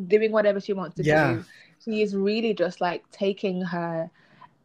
doing 0.08 0.32
whatever 0.32 0.60
she 0.60 0.74
wants 0.74 0.96
to 0.98 1.04
Yeah. 1.04 1.34
do. 1.36 1.46
She 1.84 2.02
is 2.02 2.16
really 2.16 2.54
just 2.54 2.80
like 2.82 3.10
taking 3.12 3.62
her 3.62 4.10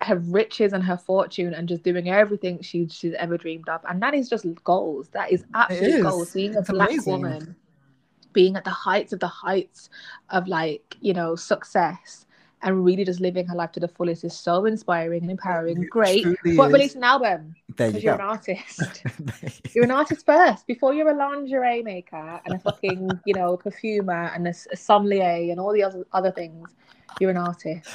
her 0.02 0.16
riches 0.16 0.75
and 0.75 0.85
her 0.85 0.97
fortune 0.99 1.55
and 1.55 1.66
just 1.66 1.83
doing 1.83 2.11
everything 2.11 2.61
she, 2.61 2.87
she's 2.88 3.14
ever 3.14 3.38
dreamed 3.38 3.66
of. 3.71 3.81
And 3.88 4.02
that 4.02 4.12
is 4.12 4.28
just 4.28 4.45
goals. 4.62 5.09
That 5.09 5.33
is 5.33 5.45
absolute 5.55 5.95
is. 5.95 6.02
goals. 6.02 6.33
Being 6.35 6.55
a 6.55 6.61
It's 6.61 6.69
black 6.71 6.90
amazing. 6.90 7.12
woman, 7.12 7.57
being 8.37 8.55
at 8.55 8.64
the 8.64 8.71
heights 8.71 9.14
of 9.14 9.21
the 9.21 9.26
heights 9.26 9.88
of 10.28 10.47
like, 10.47 10.95
you 11.00 11.14
know, 11.14 11.35
success 11.35 12.26
and 12.61 12.85
really 12.85 13.02
just 13.02 13.19
living 13.19 13.47
her 13.47 13.55
life 13.55 13.73
to 13.73 13.81
the 13.81 13.88
fullest 13.88 14.25
is 14.25 14.37
so 14.38 14.66
inspiring 14.66 15.23
and 15.23 15.31
empowering. 15.31 15.83
It 15.83 15.88
Great. 15.88 16.26
But 16.55 16.71
release 16.71 16.95
an 16.95 17.05
album 17.05 17.55
There 17.76 17.90
because 17.90 18.05
you 18.05 18.11
you're 18.11 18.14
an 18.14 18.21
artist. 18.21 19.02
You're 19.75 19.85
an 19.85 19.90
artist 19.90 20.26
first 20.26 20.66
before 20.66 20.93
you're 20.93 21.09
a 21.09 21.16
lingerie 21.16 21.83
maker 21.83 22.40
and 22.45 22.55
a 22.55 22.59
fucking, 22.59 23.09
you 23.25 23.33
know, 23.33 23.57
perfumer 23.57 24.31
and 24.35 24.47
a 24.47 24.52
sommelier 24.52 25.50
and 25.50 25.59
all 25.59 25.73
the 25.73 25.83
other 25.83 26.07
other 26.12 26.31
things. 26.31 26.69
You're 27.19 27.31
an 27.31 27.38
artist. 27.38 27.88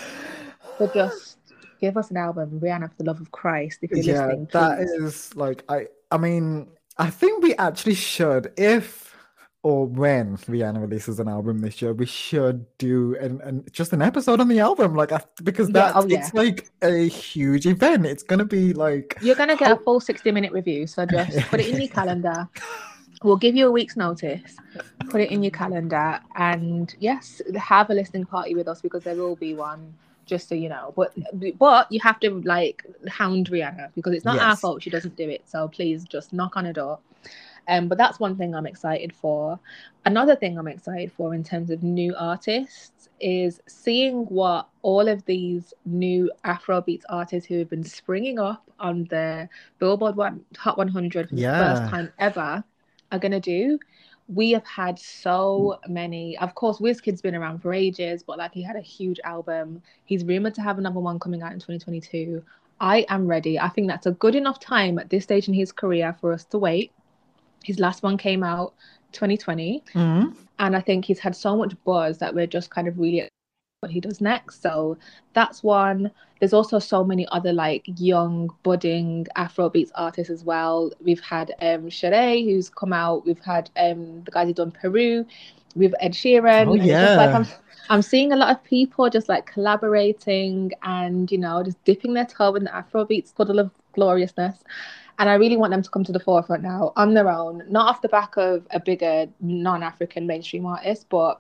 So 0.79 0.89
just 0.91 1.37
give 1.79 1.97
us 1.97 2.09
an 2.09 2.17
album, 2.17 2.59
Rihanna, 2.59 2.89
for 2.89 2.97
the 2.97 3.03
love 3.03 3.21
of 3.21 3.31
Christ, 3.31 3.79
if 3.83 3.91
you're 3.91 3.99
yeah, 3.99 4.25
listening. 4.25 4.47
please. 4.47 4.89
is 4.89 5.35
like 5.35 5.63
I. 5.69 5.87
I 6.09 6.17
mean, 6.17 6.67
I 6.97 7.09
think 7.09 7.43
we 7.43 7.55
actually 7.55 7.95
should, 7.95 8.51
if 8.57 9.10
or 9.63 9.85
when 9.85 10.37
Rihanna 10.37 10.81
releases 10.81 11.19
an 11.19 11.27
album 11.27 11.59
this 11.59 11.81
year, 11.81 11.93
we 11.93 12.07
should 12.07 12.65
do 12.79 13.15
an, 13.17 13.41
an 13.41 13.63
just 13.71 13.93
an 13.93 14.01
episode 14.01 14.39
on 14.39 14.47
the 14.47 14.59
album, 14.59 14.95
like 14.95 15.11
because 15.43 15.67
Yeah, 15.69 15.73
that 15.73 15.95
oh, 15.95 16.05
yeah. 16.07 16.19
it's 16.19 16.33
like 16.33 16.71
a 16.81 17.07
huge 17.07 17.67
event. 17.67 18.05
It's 18.07 18.23
gonna 18.23 18.45
be 18.45 18.73
like 18.73 19.17
You're 19.21 19.35
gonna 19.35 19.55
get 19.55 19.71
a 19.71 19.75
oh. 19.75 19.83
full 19.83 19.99
60 19.99 20.31
minute 20.31 20.51
review, 20.51 20.87
so 20.87 21.05
just 21.05 21.37
put 21.49 21.59
it 21.59 21.67
in 21.67 21.79
your 21.79 21.89
calendar. 21.99 22.49
We'll 23.23 23.37
give 23.37 23.55
you 23.55 23.67
a 23.67 23.71
week's 23.71 23.95
notice. 23.95 24.55
Put 25.09 25.21
it 25.21 25.29
in 25.29 25.43
your 25.43 25.51
calendar, 25.51 26.19
and 26.35 26.93
yes, 26.99 27.39
have 27.55 27.91
a 27.91 27.93
listening 27.93 28.25
party 28.25 28.55
with 28.55 28.67
us 28.67 28.81
because 28.81 29.03
there 29.03 29.15
will 29.15 29.35
be 29.35 29.53
one. 29.53 29.93
Just 30.25 30.47
so 30.47 30.55
you 30.55 30.69
know, 30.69 30.93
but 30.95 31.13
but 31.59 31.91
you 31.91 31.99
have 31.99 32.19
to 32.21 32.41
like 32.45 32.85
hound 33.09 33.49
Rihanna 33.49 33.89
because 33.95 34.13
it's 34.13 34.23
not 34.23 34.39
our 34.39 34.55
fault 34.55 34.81
she 34.81 34.89
doesn't 34.89 35.17
do 35.17 35.29
it. 35.29 35.43
So 35.45 35.67
please 35.67 36.05
just 36.05 36.31
knock 36.31 36.55
on 36.55 36.67
a 36.67 36.73
door. 36.73 36.99
Um, 37.67 37.87
but 37.87 37.97
that's 37.97 38.19
one 38.19 38.37
thing 38.37 38.53
I'm 38.55 38.65
excited 38.67 39.13
for. 39.13 39.59
Another 40.05 40.35
thing 40.35 40.57
I'm 40.57 40.67
excited 40.67 41.11
for 41.11 41.33
in 41.33 41.43
terms 41.43 41.69
of 41.69 41.83
new 41.83 42.15
artists 42.17 43.09
is 43.19 43.61
seeing 43.67 44.25
what 44.25 44.67
all 44.81 45.07
of 45.07 45.23
these 45.25 45.73
new 45.85 46.31
Afrobeats 46.43 47.03
artists 47.09 47.47
who 47.47 47.59
have 47.59 47.69
been 47.69 47.83
springing 47.83 48.39
up 48.39 48.63
on 48.79 49.05
the 49.05 49.47
Billboard 49.79 50.15
One, 50.15 50.45
Hot 50.57 50.77
100 50.77 51.29
for 51.29 51.35
Yeah. 51.35 51.51
the 51.51 51.55
first 51.55 51.85
time 51.85 52.11
ever 52.19 52.63
are 53.11 53.19
going 53.19 53.31
to 53.31 53.39
do. 53.39 53.79
We 54.27 54.51
have 54.51 54.65
had 54.65 54.97
so 54.99 55.79
many. 55.87 56.37
Of 56.37 56.55
course, 56.55 56.79
Wizkid's 56.79 57.21
been 57.21 57.35
around 57.35 57.59
for 57.59 57.73
ages, 57.73 58.23
but 58.23 58.37
like 58.37 58.53
he 58.53 58.61
had 58.63 58.75
a 58.75 58.81
huge 58.81 59.19
album. 59.23 59.81
He's 60.05 60.23
rumored 60.23 60.55
to 60.55 60.61
have 60.61 60.77
another 60.79 60.99
one 60.99 61.19
coming 61.19 61.41
out 61.41 61.51
in 61.53 61.59
2022. 61.59 62.43
I 62.79 63.05
am 63.09 63.27
ready. 63.27 63.59
I 63.59 63.69
think 63.69 63.87
that's 63.87 64.05
a 64.07 64.11
good 64.11 64.35
enough 64.35 64.59
time 64.59 64.97
at 64.99 65.09
this 65.09 65.23
stage 65.25 65.47
in 65.47 65.53
his 65.53 65.71
career 65.71 66.15
for 66.19 66.33
us 66.33 66.45
to 66.45 66.57
wait. 66.57 66.93
His 67.63 67.79
last 67.79 68.03
one 68.03 68.17
came 68.17 68.43
out 68.43 68.73
2020, 69.11 69.83
Mhm. 69.93 70.35
and 70.59 70.75
I 70.75 70.81
think 70.81 71.05
he's 71.05 71.19
had 71.19 71.35
so 71.35 71.55
much 71.57 71.73
buzz 71.83 72.17
that 72.19 72.33
we're 72.33 72.47
just 72.47 72.69
kind 72.69 72.87
of 72.87 72.97
really 72.97 73.27
what 73.81 73.91
he 73.91 73.99
does 73.99 74.21
next. 74.21 74.61
So 74.61 74.95
that's 75.33 75.63
one. 75.63 76.11
There's 76.39 76.53
also 76.53 76.77
so 76.77 77.03
many 77.03 77.27
other 77.31 77.51
like 77.51 77.83
young 77.97 78.51
budding 78.61 79.25
Afrobeats 79.35 79.89
artists 79.95 80.29
as 80.31 80.43
well. 80.43 80.91
We've 81.03 81.19
had 81.19 81.53
um 81.61 81.89
Sade 81.89 82.45
who's 82.45 82.69
come 82.69 82.93
out. 82.93 83.25
We've 83.25 83.39
had 83.39 83.69
um 83.77 84.23
the 84.23 84.31
guys 84.31 84.47
who 84.47 84.53
done 84.53 84.71
Peru. 84.71 85.25
We've 85.75 85.95
Ed 85.99 86.13
Sheeran. 86.13 86.67
Oh, 86.67 86.77
just 86.77 86.87
like 86.87 87.29
yeah. 87.31 87.37
I'm 87.37 87.45
I'm 87.89 88.01
seeing 88.03 88.31
a 88.31 88.35
lot 88.35 88.51
of 88.55 88.63
people 88.63 89.09
just 89.09 89.27
like 89.27 89.45
collaborating 89.47 90.71
and 90.83 91.31
you 91.31 91.39
know 91.39 91.63
just 91.63 91.83
dipping 91.83 92.13
their 92.13 92.25
toe 92.25 92.53
in 92.55 92.63
the 92.65 92.69
Afrobeats 92.69 93.33
puddle 93.33 93.57
of 93.59 93.71
gloriousness. 93.93 94.63
And 95.21 95.29
I 95.29 95.35
really 95.35 95.55
want 95.55 95.69
them 95.69 95.83
to 95.83 95.89
come 95.91 96.03
to 96.05 96.11
the 96.11 96.19
forefront 96.19 96.63
now 96.63 96.93
on 96.95 97.13
their 97.13 97.29
own, 97.29 97.61
not 97.69 97.87
off 97.87 98.01
the 98.01 98.09
back 98.09 98.37
of 98.37 98.65
a 98.71 98.79
bigger 98.79 99.27
non-African 99.39 100.25
mainstream 100.25 100.65
artist, 100.65 101.05
but 101.09 101.39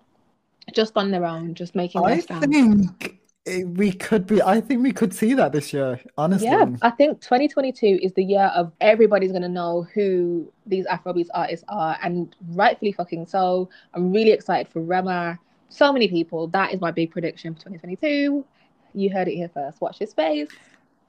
just 0.71 0.95
on 0.95 1.09
their 1.09 1.25
own, 1.25 1.55
just 1.55 1.73
making 1.73 2.05
I 2.05 2.21
think 2.21 3.19
we 3.47 3.91
could 3.91 4.27
be. 4.27 4.39
I 4.39 4.61
think 4.61 4.83
we 4.83 4.91
could 4.91 5.15
see 5.15 5.33
that 5.33 5.51
this 5.51 5.73
year. 5.73 5.99
Honestly. 6.15 6.47
Yeah, 6.47 6.67
I 6.83 6.91
think 6.91 7.21
2022 7.21 7.97
is 8.03 8.13
the 8.13 8.23
year 8.23 8.51
of 8.55 8.71
everybody's 8.81 9.31
gonna 9.31 9.49
know 9.49 9.87
who 9.95 10.53
these 10.67 10.85
Afrobeats 10.85 11.29
artists 11.33 11.65
are, 11.67 11.97
and 12.03 12.35
rightfully 12.49 12.91
fucking 12.91 13.25
so. 13.25 13.67
I'm 13.95 14.13
really 14.13 14.31
excited 14.31 14.71
for 14.71 14.83
Rema. 14.83 15.39
So 15.69 15.91
many 15.91 16.07
people. 16.07 16.45
That 16.49 16.71
is 16.71 16.79
my 16.81 16.91
big 16.91 17.09
prediction 17.09 17.55
for 17.55 17.61
2022. 17.61 18.45
You 18.93 19.09
heard 19.09 19.27
it 19.27 19.33
here 19.33 19.49
first. 19.49 19.81
Watch 19.81 19.97
his 19.97 20.13
face. 20.13 20.49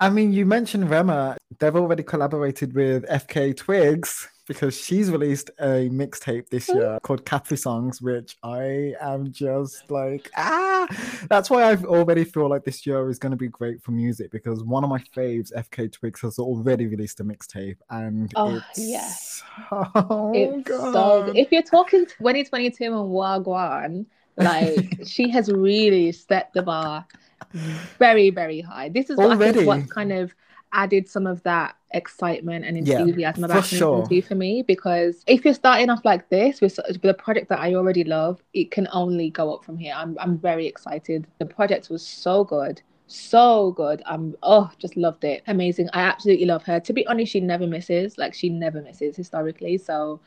I 0.02 0.10
mean, 0.10 0.32
you 0.32 0.44
mentioned 0.44 0.90
Rema. 0.90 1.36
They've 1.60 1.76
already 1.76 2.02
collaborated 2.02 2.74
with 2.74 3.06
FKA 3.06 3.56
Twigs 3.56 4.28
because 4.48 4.76
she's 4.76 5.12
released 5.12 5.50
a 5.60 5.88
mixtape 5.90 6.48
this 6.48 6.68
year 6.68 6.98
called 7.04 7.24
Caprisongs, 7.24 8.02
which 8.02 8.36
I 8.42 8.94
am 9.00 9.30
just 9.30 9.88
like, 9.92 10.28
ah, 10.36 10.88
that's 11.30 11.48
why 11.50 11.62
I 11.62 11.76
already 11.84 12.24
feel 12.24 12.50
like 12.50 12.64
this 12.64 12.84
year 12.84 13.08
is 13.10 13.20
going 13.20 13.30
to 13.30 13.36
be 13.36 13.46
great 13.46 13.80
for 13.80 13.92
music 13.92 14.32
because 14.32 14.64
one 14.64 14.82
of 14.82 14.90
my 14.90 14.98
faves, 15.16 15.52
FKA 15.56 15.92
Twigs, 15.92 16.20
has 16.22 16.36
already 16.36 16.88
released 16.88 17.20
a 17.20 17.24
mixtape 17.24 17.76
and 17.90 18.32
Oh, 18.34 18.56
it's 18.56 18.78
yes. 18.80 19.44
oh, 19.70 20.32
It's 20.34 20.68
so 20.68 21.26
good. 21.26 21.36
If 21.36 21.52
you're 21.52 21.62
talking 21.62 22.06
2022 22.06 22.86
and 22.86 22.92
Wagwan, 22.92 24.06
like 24.36 24.98
she 25.06 25.30
has 25.30 25.48
really 25.48 26.10
set 26.10 26.52
the 26.54 26.62
bar 26.62 27.06
very, 27.98 28.30
very 28.30 28.60
high. 28.60 28.88
This 28.88 29.10
is 29.10 29.16
what 29.16 29.32
I 29.40 29.52
think 29.52 29.66
what 29.66 29.88
kind 29.90 30.12
of 30.12 30.34
added 30.74 31.06
some 31.06 31.26
of 31.26 31.42
that 31.42 31.76
excitement 31.92 32.64
and 32.64 32.86
Yeah, 32.86 33.00
enthusiasm 33.00 33.42
for 33.42 33.46
about 33.46 33.64
sure. 33.66 33.78
2022 34.06 34.26
for 34.26 34.34
me 34.34 34.62
because 34.62 35.22
if 35.26 35.44
you're 35.44 35.52
starting 35.52 35.90
off 35.90 36.02
like 36.04 36.30
this 36.30 36.62
with, 36.62 36.80
with 36.88 37.04
a 37.04 37.14
project 37.14 37.50
that 37.50 37.58
I 37.60 37.74
already 37.74 38.04
love, 38.04 38.42
it 38.54 38.70
can 38.70 38.88
only 38.92 39.28
go 39.28 39.52
up 39.54 39.64
from 39.64 39.76
here. 39.76 39.92
I'm 39.94 40.16
I'm 40.18 40.38
very 40.38 40.66
excited. 40.66 41.26
The 41.38 41.44
project 41.46 41.90
was 41.90 42.06
so 42.06 42.44
good. 42.44 42.80
So 43.06 43.72
good. 43.72 44.02
I'm 44.06 44.34
oh 44.42 44.70
just 44.78 44.96
loved 44.96 45.24
it. 45.24 45.42
Amazing. 45.46 45.90
I 45.92 46.00
absolutely 46.00 46.46
love 46.46 46.62
her. 46.64 46.80
To 46.80 46.92
be 46.94 47.06
honest, 47.06 47.32
she 47.32 47.40
never 47.40 47.66
misses. 47.66 48.16
Like 48.16 48.32
she 48.32 48.48
never 48.48 48.80
misses 48.80 49.14
historically. 49.14 49.76
So 49.76 50.20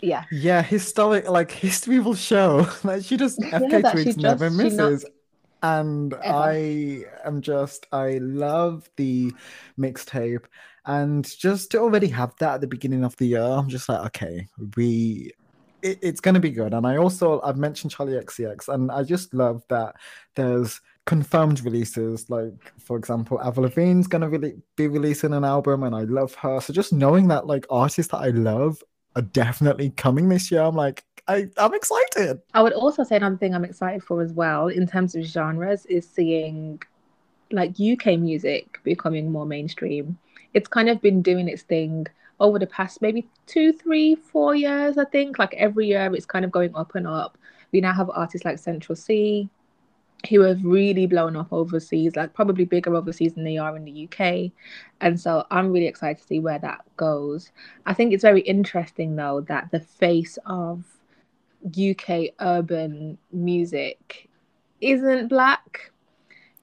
yeah. 0.00 0.24
Yeah, 0.30 0.62
historic 0.62 1.28
like 1.28 1.50
history 1.50 1.98
will 1.98 2.14
show 2.14 2.62
that 2.84 3.04
she 3.04 3.16
just 3.16 3.40
Yeah, 3.40 3.58
FKA 3.58 3.90
Twigs 3.92 4.16
never 4.16 4.48
she 4.50 4.70
not- 4.70 4.92
misses. 4.92 5.06
And 5.62 6.12
Ever. 6.12 6.22
I 6.24 7.04
am 7.24 7.40
just 7.40 7.86
I 7.92 8.18
love 8.18 8.88
the 8.96 9.32
mixtape 9.78 10.44
and 10.86 11.24
just 11.38 11.72
to 11.72 11.80
already 11.80 12.08
have 12.08 12.34
that 12.38 12.54
at 12.54 12.60
the 12.60 12.66
beginning 12.66 13.04
of 13.04 13.16
the 13.16 13.26
year, 13.26 13.42
I'm 13.42 13.68
just 13.68 13.88
like, 13.88 14.06
okay, 14.06 14.46
we 14.76 15.32
it, 15.82 15.98
it's 16.00 16.20
gonna 16.20 16.40
be 16.40 16.50
good. 16.50 16.74
And 16.74 16.86
I 16.86 16.96
also 16.96 17.40
I've 17.42 17.56
mentioned 17.56 17.92
Charli 17.92 18.22
XCX 18.22 18.68
and 18.72 18.90
I 18.90 19.02
just 19.02 19.34
love 19.34 19.62
that 19.68 19.96
there's 20.36 20.80
confirmed 21.06 21.64
releases 21.64 22.28
like 22.28 22.72
for 22.80 22.96
example 22.96 23.40
Avril 23.40 23.68
Lavigne's 23.68 24.08
gonna 24.08 24.28
really 24.28 24.54
be 24.74 24.88
releasing 24.88 25.32
an 25.34 25.44
album 25.44 25.84
and 25.84 25.94
I 25.94 26.00
love 26.00 26.34
her 26.34 26.60
so 26.60 26.72
just 26.72 26.92
knowing 26.92 27.28
that 27.28 27.46
like 27.46 27.64
artists 27.70 28.10
that 28.10 28.18
I 28.18 28.30
love 28.30 28.82
are 29.16 29.22
definitely 29.22 29.90
coming 29.90 30.28
this 30.28 30.50
year. 30.50 30.60
I'm 30.60 30.76
like, 30.76 31.02
I, 31.28 31.48
I'm 31.56 31.74
excited. 31.74 32.40
I 32.54 32.62
would 32.62 32.72
also 32.72 33.02
say 33.02 33.16
another 33.16 33.36
thing 33.36 33.54
I'm 33.54 33.64
excited 33.64 34.02
for 34.02 34.22
as 34.22 34.32
well 34.32 34.68
in 34.68 34.86
terms 34.86 35.14
of 35.14 35.24
genres 35.24 35.84
is 35.86 36.08
seeing 36.08 36.80
like 37.50 37.80
UK 37.80 38.18
music 38.18 38.80
becoming 38.84 39.30
more 39.30 39.46
mainstream. 39.46 40.18
It's 40.54 40.68
kind 40.68 40.88
of 40.88 41.02
been 41.02 41.22
doing 41.22 41.48
its 41.48 41.62
thing 41.62 42.06
over 42.38 42.58
the 42.58 42.66
past 42.66 43.02
maybe 43.02 43.28
two, 43.46 43.72
three, 43.72 44.14
four 44.14 44.54
years, 44.54 44.98
I 44.98 45.04
think. 45.04 45.38
Like 45.38 45.54
every 45.54 45.88
year 45.88 46.14
it's 46.14 46.26
kind 46.26 46.44
of 46.44 46.50
going 46.50 46.74
up 46.74 46.94
and 46.94 47.06
up. 47.06 47.38
We 47.72 47.80
now 47.80 47.92
have 47.92 48.10
artists 48.10 48.44
like 48.44 48.58
Central 48.58 48.96
Cee 48.96 49.48
who 50.30 50.40
have 50.40 50.64
really 50.64 51.06
blown 51.06 51.36
up 51.36 51.52
overseas, 51.52 52.16
like 52.16 52.32
probably 52.34 52.64
bigger 52.64 52.94
overseas 52.94 53.34
than 53.34 53.44
they 53.44 53.58
are 53.58 53.76
in 53.76 53.84
the 53.84 54.08
UK. 54.08 54.50
And 55.00 55.20
so 55.20 55.44
I'm 55.50 55.72
really 55.72 55.86
excited 55.86 56.18
to 56.18 56.26
see 56.26 56.40
where 56.40 56.58
that 56.58 56.84
goes. 56.96 57.50
I 57.84 57.94
think 57.94 58.12
it's 58.12 58.22
very 58.22 58.40
interesting 58.40 59.16
though 59.16 59.42
that 59.42 59.70
the 59.70 59.80
face 59.80 60.38
of 60.46 60.84
UK 61.66 62.32
urban 62.40 63.18
music 63.32 64.28
isn't 64.80 65.28
black 65.28 65.90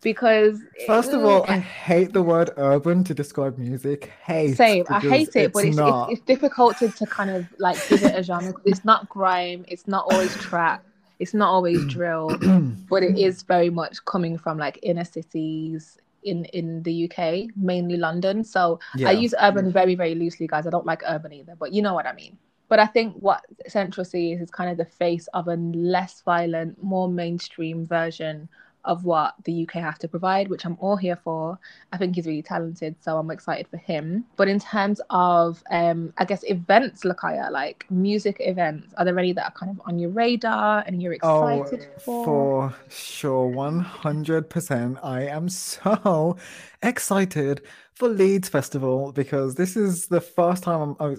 because 0.01 0.59
First 0.85 1.13
of 1.13 1.23
all, 1.23 1.45
I 1.47 1.57
hate 1.59 2.11
the 2.11 2.21
word 2.21 2.51
urban 2.57 3.05
to 3.05 3.13
describe 3.13 3.57
music. 3.57 4.11
Hate. 4.23 4.55
same 4.57 4.85
I 4.89 4.99
hate 4.99 5.35
it 5.35 5.53
but 5.53 5.65
it's, 5.65 5.77
not. 5.77 6.11
it's, 6.11 6.19
it's 6.19 6.27
difficult 6.27 6.77
to, 6.79 6.89
to 6.89 7.05
kind 7.05 7.29
of 7.29 7.47
like 7.59 7.77
give 7.87 8.03
it 8.03 8.15
a 8.15 8.23
genre 8.23 8.53
it's 8.65 8.83
not 8.83 9.09
grime 9.09 9.65
it's 9.67 9.87
not 9.87 10.05
always 10.11 10.35
trap 10.35 10.83
it's 11.19 11.33
not 11.33 11.49
always 11.49 11.85
drill 11.93 12.37
but 12.89 13.03
it 13.03 13.17
is 13.17 13.43
very 13.43 13.69
much 13.69 14.03
coming 14.05 14.37
from 14.37 14.57
like 14.57 14.77
inner 14.83 15.05
cities 15.05 15.97
in 16.23 16.45
in 16.45 16.83
the 16.83 17.09
UK 17.09 17.55
mainly 17.55 17.97
London 17.97 18.43
so 18.43 18.79
yeah. 18.95 19.09
I 19.09 19.11
use 19.11 19.33
urban 19.41 19.71
very, 19.71 19.95
very 19.95 20.15
loosely, 20.15 20.47
guys. 20.47 20.65
I 20.67 20.69
don't 20.69 20.85
like 20.85 21.03
urban 21.07 21.33
either, 21.33 21.55
but 21.57 21.73
you 21.73 21.81
know 21.81 21.93
what 21.93 22.05
I 22.05 22.13
mean. 22.13 22.37
But 22.73 22.79
I 22.79 22.87
think 22.87 23.13
what 23.19 23.45
Central 23.67 24.03
Cee 24.03 24.33
is 24.33 24.41
is 24.41 24.49
kind 24.49 24.71
of 24.71 24.77
the 24.77 24.85
face 24.85 25.27
of 25.35 25.47
a 25.47 25.57
less 25.57 26.23
violent, 26.25 26.81
more 26.83 27.07
mainstream 27.07 27.85
version 27.85 28.49
of 28.83 29.05
what 29.05 29.35
the 29.45 29.61
UK 29.61 29.73
have 29.75 29.99
to 29.99 30.07
provide, 30.07 30.47
which 30.47 30.65
I'm 30.65 30.77
all 30.79 30.95
here 30.95 31.15
for. 31.15 31.59
I 31.91 31.97
think 31.97 32.15
he's 32.15 32.25
really 32.25 32.41
talented, 32.41 32.95
so 32.99 33.19
I'm 33.19 33.29
excited 33.29 33.67
for 33.67 33.77
him. 33.77 34.25
But 34.37 34.47
in 34.47 34.59
terms 34.59 34.99
of, 35.11 35.63
um, 35.69 36.13
I 36.17 36.25
guess 36.25 36.43
events, 36.49 37.03
Lakaya, 37.03 37.51
like 37.51 37.85
music 37.91 38.37
events, 38.39 38.91
are 38.97 39.05
there 39.05 39.19
any 39.19 39.33
that 39.33 39.45
are 39.45 39.51
kind 39.51 39.69
of 39.71 39.79
on 39.85 39.99
your 39.99 40.09
radar 40.09 40.83
and 40.87 40.99
you're 40.99 41.15
Oh, 41.21 41.61
excited 41.61 41.87
for? 41.99 42.25
for 42.25 42.75
sure, 42.89 43.47
one 43.49 43.81
hundred 43.81 44.49
percent. 44.49 44.97
I 45.03 45.27
am 45.27 45.47
so 45.47 46.37
excited 46.81 47.61
for 47.95 48.09
Leeds 48.09 48.49
Festival 48.49 49.11
because 49.11 49.55
this 49.55 49.75
is 49.77 50.07
the 50.07 50.21
first 50.21 50.63
time 50.63 50.95
I'm 50.99 51.15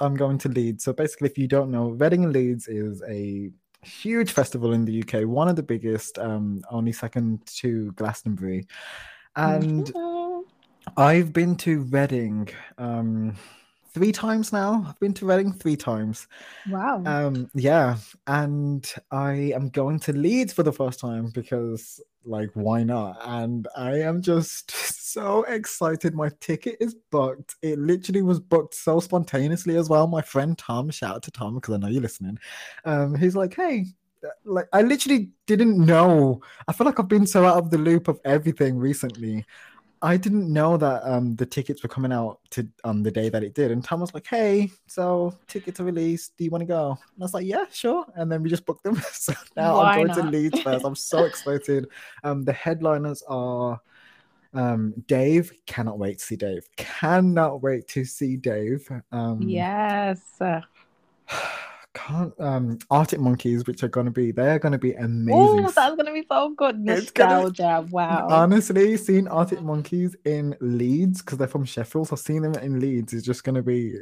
I'm 0.00 0.14
going 0.16 0.38
to 0.38 0.48
Leeds. 0.48 0.84
So 0.84 0.92
basically, 0.92 1.28
if 1.28 1.38
you 1.38 1.46
don't 1.48 1.70
know, 1.70 1.90
Reading 1.90 2.24
and 2.24 2.32
Leeds 2.32 2.68
is 2.68 3.02
a 3.08 3.50
huge 3.82 4.32
festival 4.32 4.72
in 4.72 4.84
the 4.84 5.02
UK, 5.02 5.24
one 5.28 5.48
of 5.48 5.54
the 5.56 5.62
biggest, 5.62 6.18
um, 6.18 6.62
only 6.70 6.92
second 6.92 7.46
to 7.58 7.92
Glastonbury, 7.92 8.66
and 9.36 9.86
Mhm. 9.86 10.44
I've 10.96 11.32
been 11.32 11.56
to 11.56 11.80
Reading 11.82 12.48
um, 12.78 13.36
three 13.92 14.12
times 14.12 14.52
now. 14.52 14.84
I've 14.88 14.98
been 15.00 15.14
to 15.14 15.26
Reading 15.26 15.52
three 15.52 15.76
times. 15.76 16.26
wow. 16.70 17.02
Um, 17.04 17.50
yeah, 17.54 17.96
and 18.26 18.90
I 19.10 19.52
am 19.54 19.68
going 19.68 20.00
to 20.00 20.12
Leeds 20.12 20.52
for 20.52 20.62
the 20.62 20.72
first 20.72 21.00
time 21.00 21.30
because, 21.30 22.00
like, 22.24 22.50
why 22.54 22.82
not? 22.82 23.18
And 23.24 23.66
I 23.76 24.00
am 24.00 24.22
just 24.22 24.70
so 25.16 25.44
excited. 25.44 26.14
My 26.14 26.30
ticket 26.40 26.76
is 26.78 26.94
booked. 27.10 27.56
It 27.62 27.78
literally 27.78 28.20
was 28.20 28.38
booked 28.38 28.74
so 28.74 29.00
spontaneously 29.00 29.76
as 29.78 29.88
well. 29.88 30.06
My 30.06 30.20
friend 30.20 30.58
Tom, 30.58 30.90
shout 30.90 31.16
out 31.16 31.22
to 31.22 31.30
Tom 31.30 31.54
because 31.54 31.72
I 31.72 31.78
know 31.78 31.88
you're 31.88 32.02
listening. 32.02 32.38
Um, 32.84 33.14
he's 33.14 33.34
like, 33.34 33.54
hey. 33.54 33.86
Like 34.44 34.66
I 34.72 34.82
literally 34.82 35.30
didn't 35.46 35.78
know. 35.78 36.42
I 36.66 36.72
feel 36.72 36.84
like 36.84 36.98
I've 36.98 37.08
been 37.08 37.26
so 37.26 37.44
out 37.44 37.58
of 37.58 37.70
the 37.70 37.78
loop 37.78 38.08
of 38.08 38.20
everything 38.24 38.76
recently. 38.76 39.44
I 40.02 40.16
didn't 40.16 40.52
know 40.52 40.76
that 40.76 41.02
um 41.04 41.36
the 41.36 41.46
tickets 41.46 41.82
were 41.82 41.88
coming 41.88 42.12
out 42.12 42.40
to 42.50 42.66
on 42.82 43.02
the 43.04 43.10
day 43.10 43.28
that 43.28 43.44
it 43.44 43.54
did, 43.54 43.70
and 43.70 43.84
Tom 43.84 44.00
was 44.00 44.12
like, 44.14 44.26
"Hey, 44.26 44.70
so 44.88 45.36
tickets 45.46 45.78
are 45.78 45.84
released. 45.84 46.36
Do 46.36 46.44
you 46.44 46.50
want 46.50 46.62
to 46.62 46.66
go?" 46.66 46.90
And 46.90 47.22
I 47.22 47.24
was 47.24 47.34
like, 47.34 47.46
"Yeah, 47.46 47.66
sure." 47.70 48.04
And 48.16 48.32
then 48.32 48.42
we 48.42 48.50
just 48.50 48.66
booked 48.66 48.82
them. 48.82 48.96
so 49.12 49.32
now 49.54 49.76
Why 49.76 49.92
I'm 49.92 50.06
going 50.06 50.16
to 50.16 50.22
not? 50.24 50.32
Leeds 50.32 50.60
first. 50.60 50.84
I'm 50.84 50.96
so 50.96 51.24
excited. 51.30 51.86
Um, 52.24 52.42
the 52.42 52.52
headliners 52.52 53.22
are 53.28 53.80
um 54.56 54.94
Dave. 55.06 55.52
Cannot 55.66 55.98
wait 55.98 56.18
to 56.18 56.24
see 56.24 56.36
Dave. 56.36 56.66
Cannot 56.76 57.62
wait 57.62 57.86
to 57.88 58.04
see 58.04 58.36
Dave. 58.36 58.88
Um, 59.12 59.42
yes. 59.42 60.20
Can't 61.94 62.34
um 62.38 62.78
Arctic 62.90 63.20
Monkeys, 63.20 63.66
which 63.66 63.82
are 63.82 63.88
gonna 63.88 64.10
be 64.10 64.30
they're 64.30 64.58
gonna 64.58 64.76
be 64.76 64.92
amazing. 64.92 65.64
Oh, 65.64 65.70
that's 65.70 65.96
gonna 65.96 66.12
be 66.12 66.26
so 66.30 66.50
good. 66.50 66.82
It's 66.86 67.10
gonna- 67.10 67.44
Nostalgia. 67.44 67.86
Wow. 67.90 68.28
Honestly, 68.30 68.98
seeing 68.98 69.26
Arctic 69.28 69.62
Monkeys 69.62 70.14
in 70.26 70.54
Leeds 70.60 71.22
because 71.22 71.38
they're 71.38 71.48
from 71.48 71.64
Sheffield, 71.64 72.08
so 72.08 72.16
seeing 72.16 72.42
them 72.42 72.52
in 72.56 72.80
Leeds 72.80 73.14
is 73.14 73.22
just 73.24 73.44
gonna 73.44 73.62
be 73.62 73.94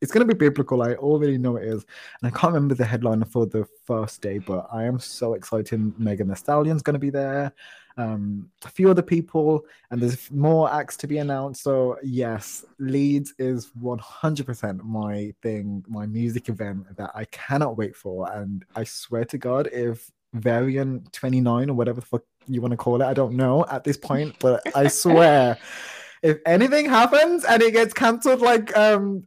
it's 0.00 0.10
gonna 0.10 0.24
be 0.24 0.32
biblical. 0.32 0.80
I 0.82 0.94
already 0.94 1.36
know 1.36 1.56
it 1.56 1.64
is, 1.64 1.84
and 2.22 2.34
I 2.34 2.38
can't 2.38 2.54
remember 2.54 2.74
the 2.74 2.86
headliner 2.86 3.26
for 3.26 3.44
the 3.44 3.66
first 3.84 4.22
day, 4.22 4.38
but 4.38 4.66
I 4.72 4.84
am 4.84 4.98
so 4.98 5.34
excited. 5.34 6.00
Megan 6.00 6.28
Thee 6.28 6.34
Stallion's 6.36 6.82
gonna 6.82 6.98
be 6.98 7.10
there, 7.10 7.52
um, 7.96 8.50
a 8.64 8.68
few 8.68 8.90
other 8.90 9.02
people, 9.02 9.64
and 9.90 10.00
there's 10.00 10.30
more 10.30 10.72
acts 10.72 10.96
to 10.98 11.06
be 11.06 11.18
announced. 11.18 11.62
So 11.62 11.98
yes, 12.02 12.64
Leeds 12.78 13.34
is 13.38 13.70
100% 13.80 14.82
my 14.82 15.34
thing, 15.42 15.84
my 15.88 16.06
music 16.06 16.48
event 16.48 16.96
that 16.96 17.10
I 17.14 17.24
cannot 17.26 17.76
wait 17.76 17.96
for, 17.96 18.30
and 18.32 18.64
I 18.74 18.84
swear 18.84 19.24
to 19.26 19.38
God, 19.38 19.68
if 19.72 20.10
variant 20.34 21.12
29 21.12 21.70
or 21.70 21.74
whatever 21.74 22.00
the 22.00 22.06
fuck 22.06 22.22
you 22.46 22.60
want 22.60 22.72
to 22.72 22.76
call 22.76 23.00
it. 23.00 23.04
I 23.04 23.14
don't 23.14 23.34
know 23.34 23.64
at 23.70 23.84
this 23.84 23.96
point, 23.96 24.36
but 24.38 24.62
I 24.74 24.88
swear 24.88 25.58
if 26.22 26.38
anything 26.46 26.88
happens 26.88 27.44
and 27.44 27.62
it 27.62 27.72
gets 27.72 27.92
cancelled, 27.92 28.40
like 28.40 28.76
um 28.76 29.26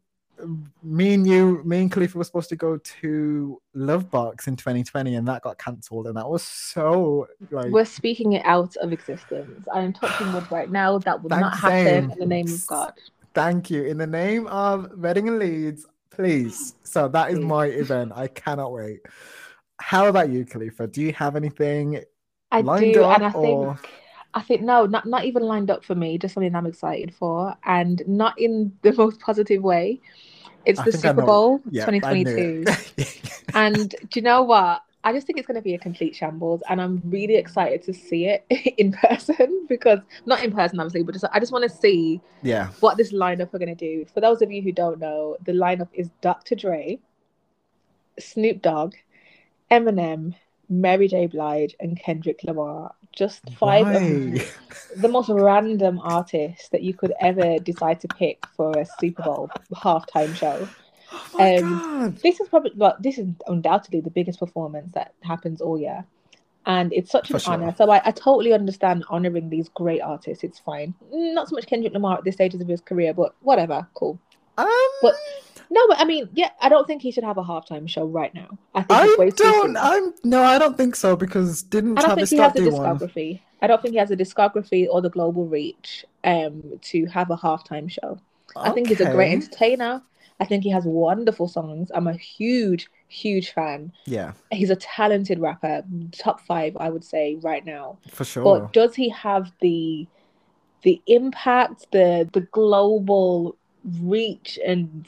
me 0.84 1.14
and 1.14 1.28
you, 1.28 1.62
me 1.64 1.82
and 1.82 1.92
Khalifa 1.92 2.18
were 2.18 2.24
supposed 2.24 2.50
to 2.50 2.56
go 2.56 2.78
to 2.78 3.62
Lovebox 3.76 4.48
in 4.48 4.56
2020 4.56 5.16
and 5.16 5.28
that 5.28 5.42
got 5.42 5.58
cancelled 5.58 6.08
and 6.08 6.18
that 6.18 6.28
was 6.30 6.44
so 6.44 7.28
like 7.52 7.72
We're 7.72 7.86
speaking 7.86 8.34
it 8.34 8.46
out 8.46 8.76
of 8.78 8.92
existence. 8.92 9.68
I 9.74 9.82
am 9.82 9.94
touching 9.94 10.34
wood 10.34 10.50
right 10.52 10.70
now. 10.70 10.98
That 11.00 11.22
will 11.22 11.30
not 11.30 11.58
happen 11.58 11.86
same. 11.86 12.12
in 12.12 12.20
the 12.20 12.26
name 12.26 12.48
of 12.48 12.68
God. 12.68 12.94
thank 13.34 13.70
you. 13.70 13.84
In 13.84 13.98
the 13.98 14.08
name 14.08 14.48
of 14.48 14.90
Reading 14.96 15.28
and 15.28 15.40
Leeds, 15.40 15.86
please. 16.10 16.76
So 16.84 17.08
that 17.10 17.32
is 17.32 17.40
Please. 17.40 17.46
my 17.46 17.66
event. 17.68 18.12
I 18.16 18.28
cannot 18.28 18.72
wait. 18.72 19.02
How 19.80 20.08
about 20.08 20.30
you, 20.30 20.46
Khalifa? 20.46 20.88
Do 20.88 21.02
you 21.02 21.14
have 21.14 21.36
anything 21.36 22.04
I 22.52 22.62
lined 22.62 22.94
do, 22.94 23.04
up 23.04 23.18
and 23.18 23.26
I 23.26 23.32
think 23.32 23.46
or 23.46 23.80
I 24.36 24.42
think 24.42 24.62
no, 24.62 24.86
not 24.86 25.06
not 25.06 25.26
even 25.26 25.44
lined 25.44 25.72
up 25.72 25.84
for 25.84 25.96
me. 25.96 26.18
Just 26.18 26.34
something 26.34 26.54
I'm 26.54 26.68
excited 26.68 27.16
for, 27.16 27.56
and 27.64 28.04
not 28.06 28.40
in 28.40 28.74
the 28.82 28.94
most 28.98 29.20
positive 29.20 29.64
way. 29.64 30.02
It's 30.66 30.80
I 30.80 30.86
the 30.86 30.92
Super 30.92 31.22
Bowl 31.22 31.62
yeah, 31.70 31.86
2022. 31.86 32.66
And 33.54 33.92
do 33.92 34.20
you 34.20 34.22
know 34.22 34.42
what? 34.42 34.82
I 35.06 35.14
just 35.14 35.28
think 35.28 35.38
it's 35.38 35.48
going 35.48 35.56
to 35.56 35.62
be 35.62 35.76
a 35.76 35.80
complete 35.80 36.16
shambles, 36.16 36.62
and 36.68 36.82
I'm 36.82 37.02
really 37.06 37.36
excited 37.36 37.84
to 37.84 37.94
see 37.94 38.26
it 38.26 38.44
in 38.78 38.92
person 38.92 39.66
because 39.70 40.00
not 40.26 40.44
in 40.44 40.52
person, 40.52 40.80
obviously, 40.80 41.04
but 41.04 41.14
just 41.14 41.26
I 41.32 41.40
just 41.40 41.52
want 41.52 41.64
to 41.64 41.70
see 41.70 42.20
yeah. 42.42 42.70
what 42.80 42.98
this 42.98 43.14
lineup 43.14 43.54
are 43.54 43.60
going 43.60 43.74
to 43.74 43.76
do. 43.76 44.06
For 44.14 44.20
those 44.20 44.42
of 44.42 44.52
you 44.52 44.62
who 44.62 44.72
don't 44.72 45.00
know, 45.00 45.38
the 45.46 45.52
lineup 45.54 45.90
is 45.94 46.10
Dr. 46.22 46.56
Dre, 46.56 47.00
Snoop 48.20 48.64
Dogg, 48.64 48.96
Eminem, 49.70 50.34
Mary 50.70 51.08
J. 51.08 51.28
Blige, 51.28 51.76
and 51.80 52.00
Kendrick 52.00 52.44
Lamar. 52.44 52.96
Just 53.16 53.50
five 53.58 53.88
of 53.88 54.02
the 54.98 55.08
most 55.08 55.30
random 55.30 56.00
artists 56.04 56.70
that 56.70 56.84
you 56.84 56.94
could 56.94 57.14
ever 57.22 57.60
decide 57.60 58.00
to 58.02 58.08
pick 58.10 58.46
for 58.56 58.78
a 58.78 58.86
Super 59.00 59.24
Bowl 59.24 59.50
halftime 59.74 60.36
show. 60.36 60.68
Oh 61.34 61.38
my 61.38 61.56
Um, 61.58 61.80
god. 61.80 62.18
This 62.18 62.40
is 62.40 62.50
probably 62.50 62.72
well, 62.76 62.96
this 63.00 63.18
is 63.18 63.28
undoubtedly 63.48 64.02
the 64.02 64.10
biggest 64.10 64.40
performance 64.40 64.92
that 64.94 65.14
happens 65.22 65.62
all 65.62 65.80
year. 65.80 66.04
And 66.66 66.92
it's 66.92 67.12
such 67.12 67.30
an 67.32 67.40
sure. 67.40 67.54
honor. 67.54 67.74
So 67.78 67.90
I, 67.92 68.02
I 68.04 68.12
totally 68.12 68.52
understand 68.52 69.06
honoring 69.10 69.50
these 69.50 69.70
great 69.70 70.02
artists. 70.02 70.44
It's 70.44 70.60
fine. 70.60 70.96
Not 71.12 71.48
so 71.48 71.56
much 71.56 71.68
Kendrick 71.68 71.94
Lamar 71.94 72.18
at 72.18 72.24
this 72.24 72.36
stage 72.36 72.56
of 72.56 72.68
his 72.68 72.82
career, 72.82 73.14
but 73.14 73.36
whatever, 73.42 73.88
cool. 73.94 74.20
Um, 74.58 74.68
But 75.02 75.16
no, 75.70 75.88
but 75.88 76.00
I 76.00 76.06
mean, 76.06 76.30
yeah, 76.34 76.50
I 76.62 76.70
don't 76.70 76.86
think 76.88 77.02
he 77.02 77.12
should 77.12 77.24
have 77.24 77.38
a 77.38 77.44
halftime 77.44 77.88
show 77.90 78.06
right 78.06 78.34
now. 78.34 78.58
I 78.74 78.84
think 78.84 79.20
I 79.20 79.30
don't. 79.30 79.78
I'm 79.78 80.14
no, 80.24 80.44
I 80.44 80.58
don't 80.58 80.78
think 80.78 80.96
so 80.96 81.16
because 81.16 81.64
didn't 81.64 81.98
I 81.98 82.02
don't 82.02 82.16
Travis 82.16 82.30
think 82.30 82.40
he 82.40 82.44
has 82.44 82.54
the 82.54 82.62
do 82.62 82.72
one? 82.72 82.98
discography. 83.00 83.42
I 83.62 83.68
don't 83.68 83.82
think 83.82 83.94
he 83.94 83.98
has 84.00 84.10
the 84.10 84.18
discography 84.18 84.88
or 84.90 85.02
the 85.02 85.10
global 85.10 85.46
reach 85.48 86.06
um 86.24 86.80
to 86.82 87.06
have 87.08 87.32
a 87.32 87.38
halftime 87.38 87.90
show. 87.90 88.20
I 88.56 88.72
think 88.72 88.88
he's 88.88 89.02
a 89.02 89.12
great 89.12 89.32
entertainer. 89.34 90.02
I 90.40 90.46
think 90.46 90.64
he 90.64 90.70
has 90.72 90.84
wonderful 90.86 91.48
songs. 91.48 91.92
I'm 91.94 92.08
a 92.08 92.14
huge, 92.14 92.90
huge 93.08 93.52
fan. 93.52 93.94
Yeah, 94.06 94.34
He's 94.52 94.70
a 94.70 94.76
talented 94.76 95.40
rapper, 95.40 95.84
top 96.12 96.42
five, 96.42 96.76
I 96.78 96.90
would 96.90 97.04
say, 97.06 97.38
right 97.42 97.66
now. 97.66 98.00
for 98.10 98.26
sure. 98.26 98.44
But 98.44 98.74
does 98.74 98.96
he 98.96 99.10
have 99.10 99.52
the 99.62 100.08
the 100.84 101.02
impact, 101.08 101.88
the 101.92 102.30
the 102.34 102.42
global 102.42 103.56
reach, 104.02 104.60
and 104.66 105.08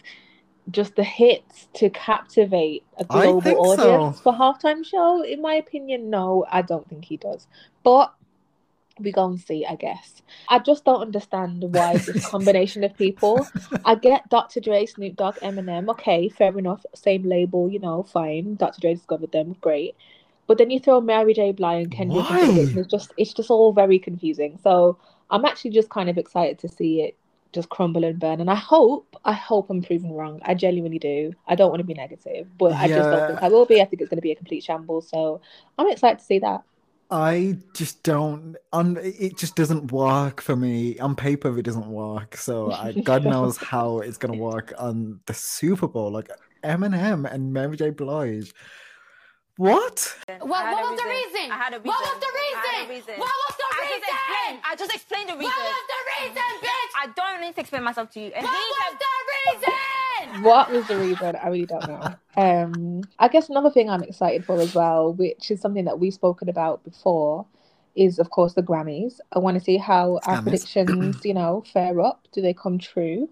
just 0.69 0.95
the 0.95 1.03
hits 1.03 1.67
to 1.75 1.89
captivate 1.89 2.83
a 2.97 3.05
global 3.05 3.71
audience 3.71 4.17
so. 4.17 4.21
for 4.23 4.33
halftime 4.33 4.85
show? 4.85 5.23
In 5.23 5.41
my 5.41 5.55
opinion, 5.55 6.09
no, 6.09 6.45
I 6.49 6.61
don't 6.61 6.87
think 6.89 7.05
he 7.05 7.17
does. 7.17 7.47
But 7.83 8.13
we 8.99 9.11
go 9.11 9.25
and 9.25 9.39
see, 9.39 9.65
I 9.65 9.75
guess. 9.75 10.21
I 10.49 10.59
just 10.59 10.83
don't 10.83 11.01
understand 11.01 11.63
why 11.63 11.97
this 11.97 12.27
combination 12.27 12.83
of 12.83 12.97
people. 12.97 13.47
I 13.85 13.95
get 13.95 14.29
Dr. 14.29 14.59
Dre, 14.59 14.85
Snoop 14.85 15.15
Dogg, 15.15 15.35
Eminem. 15.37 15.89
Okay, 15.89 16.29
fair 16.29 16.57
enough. 16.57 16.85
Same 16.93 17.23
label, 17.23 17.69
you 17.69 17.79
know, 17.79 18.03
fine. 18.03 18.55
Dr. 18.55 18.81
Dre 18.81 18.93
discovered 18.95 19.31
them, 19.31 19.55
great. 19.61 19.95
But 20.47 20.57
then 20.57 20.71
you 20.71 20.79
throw 20.79 21.01
Mary 21.01 21.33
J. 21.33 21.51
Blige 21.51 21.83
and 21.83 21.91
Kendrick 21.91 22.29
into 22.29 22.45
the 22.45 22.53
mix, 22.53 22.57
Why? 22.57 22.69
and 22.69 22.77
it's 22.77 22.91
just 22.91 23.13
it's 23.17 23.33
just 23.33 23.49
all 23.49 23.73
very 23.73 23.99
confusing. 23.99 24.57
So 24.63 24.97
I'm 25.29 25.43
actually 25.43 25.71
just 25.71 25.89
kind 25.89 26.09
of 26.09 26.17
excited 26.17 26.59
to 26.59 26.69
see 26.69 27.01
it 27.01 27.17
just 27.53 27.69
crumble 27.69 28.03
and 28.03 28.19
burn. 28.19 28.41
And 28.41 28.49
I 28.49 28.55
hope, 28.55 29.15
I 29.25 29.33
hope 29.33 29.69
I'm 29.69 29.81
proven 29.81 30.11
wrong. 30.11 30.39
I 30.43 30.53
genuinely 30.53 30.99
do. 30.99 31.33
I 31.47 31.55
don't 31.55 31.69
want 31.69 31.79
to 31.79 31.85
be 31.85 31.93
negative, 31.93 32.47
but 32.57 32.73
I 32.73 32.87
just 32.87 33.09
don't 33.09 33.27
think 33.27 33.43
I 33.43 33.49
will 33.49 33.65
be. 33.65 33.81
I 33.81 33.85
think 33.85 34.01
it's 34.01 34.09
going 34.09 34.17
to 34.17 34.21
be 34.21 34.31
a 34.31 34.35
complete 34.35 34.63
shambles. 34.63 35.09
So 35.09 35.41
I'm 35.77 35.89
excited 35.89 36.19
to 36.19 36.25
see 36.25 36.39
that. 36.39 36.63
I 37.09 37.57
just 37.73 38.03
don't. 38.03 38.57
On 38.73 38.97
it 39.01 39.37
just 39.37 39.55
doesn't 39.55 39.91
work 39.91 40.41
for 40.41 40.55
me. 40.55 40.99
On 40.99 41.15
paper, 41.15 41.57
it 41.57 41.63
doesn't 41.63 41.87
work. 41.87 42.35
So 42.35 42.71
I, 42.71 42.91
God 43.03 43.23
knows 43.23 43.57
how 43.57 43.99
it's 43.99 44.17
gonna 44.17 44.37
work 44.37 44.73
on 44.77 45.21
the 45.25 45.33
Super 45.33 45.87
Bowl. 45.87 46.11
Like 46.11 46.29
Eminem 46.63 47.31
and 47.31 47.53
Mary 47.53 47.77
J. 47.77 47.91
Blige. 47.91 48.51
What? 49.57 50.15
What, 50.27 50.49
what 50.49 50.61
a 50.69 50.91
was 50.91 50.99
the 51.01 51.09
reason? 51.09 51.51
I 51.51 51.57
had 51.57 51.73
a 51.73 51.77
reason. 51.79 51.87
What 51.89 52.01
was 52.01 52.19
the 52.21 52.31
reason? 52.37 52.61
I 52.61 52.75
had 52.77 52.85
a 52.85 52.89
reason. 52.93 53.13
What 53.17 53.33
was 53.41 53.57
the 53.57 53.63
I 53.73 53.79
reason? 53.81 53.97
just 53.97 54.13
explained. 54.13 54.59
I 54.69 54.75
just 54.75 54.93
explained 54.93 55.29
the 55.29 55.33
What 55.33 55.39
reason. 55.39 55.63
was 55.65 55.83
the 55.89 56.01
reason, 56.13 56.49
bitch? 56.61 56.91
I 57.01 57.07
don't 57.15 57.41
need 57.41 57.55
to 57.55 57.61
explain 57.61 57.83
myself 57.83 58.11
to 58.11 58.19
you. 58.19 58.31
And 58.35 58.43
What 58.43 58.53
was 58.53 58.77
have- 58.83 58.99
the 58.99 59.65
reason? 59.65 60.43
What 60.43 60.71
was 60.71 60.87
the 60.87 60.97
reason? 60.97 61.35
I 61.37 61.47
really 61.47 61.65
don't 61.65 61.87
know. 61.87 62.13
Um, 62.35 63.01
I 63.17 63.27
guess 63.29 63.49
another 63.49 63.71
thing 63.71 63.89
I'm 63.89 64.03
excited 64.03 64.45
for 64.45 64.59
as 64.59 64.75
well, 64.75 65.13
which 65.13 65.49
is 65.49 65.59
something 65.61 65.85
that 65.85 65.99
we've 65.99 66.13
spoken 66.13 66.49
about 66.49 66.83
before, 66.83 67.47
is 67.95 68.19
of 68.19 68.29
course 68.29 68.53
the 68.53 68.61
Grammys. 68.61 69.19
I 69.31 69.39
want 69.39 69.57
to 69.57 69.63
see 69.63 69.77
how 69.77 70.19
our 70.27 70.37
Grammys. 70.37 70.43
predictions, 70.43 71.25
you 71.25 71.33
know, 71.33 71.63
fare 71.73 71.99
up. 72.01 72.27
Do 72.31 72.41
they 72.41 72.53
come 72.53 72.77
true? 72.77 73.29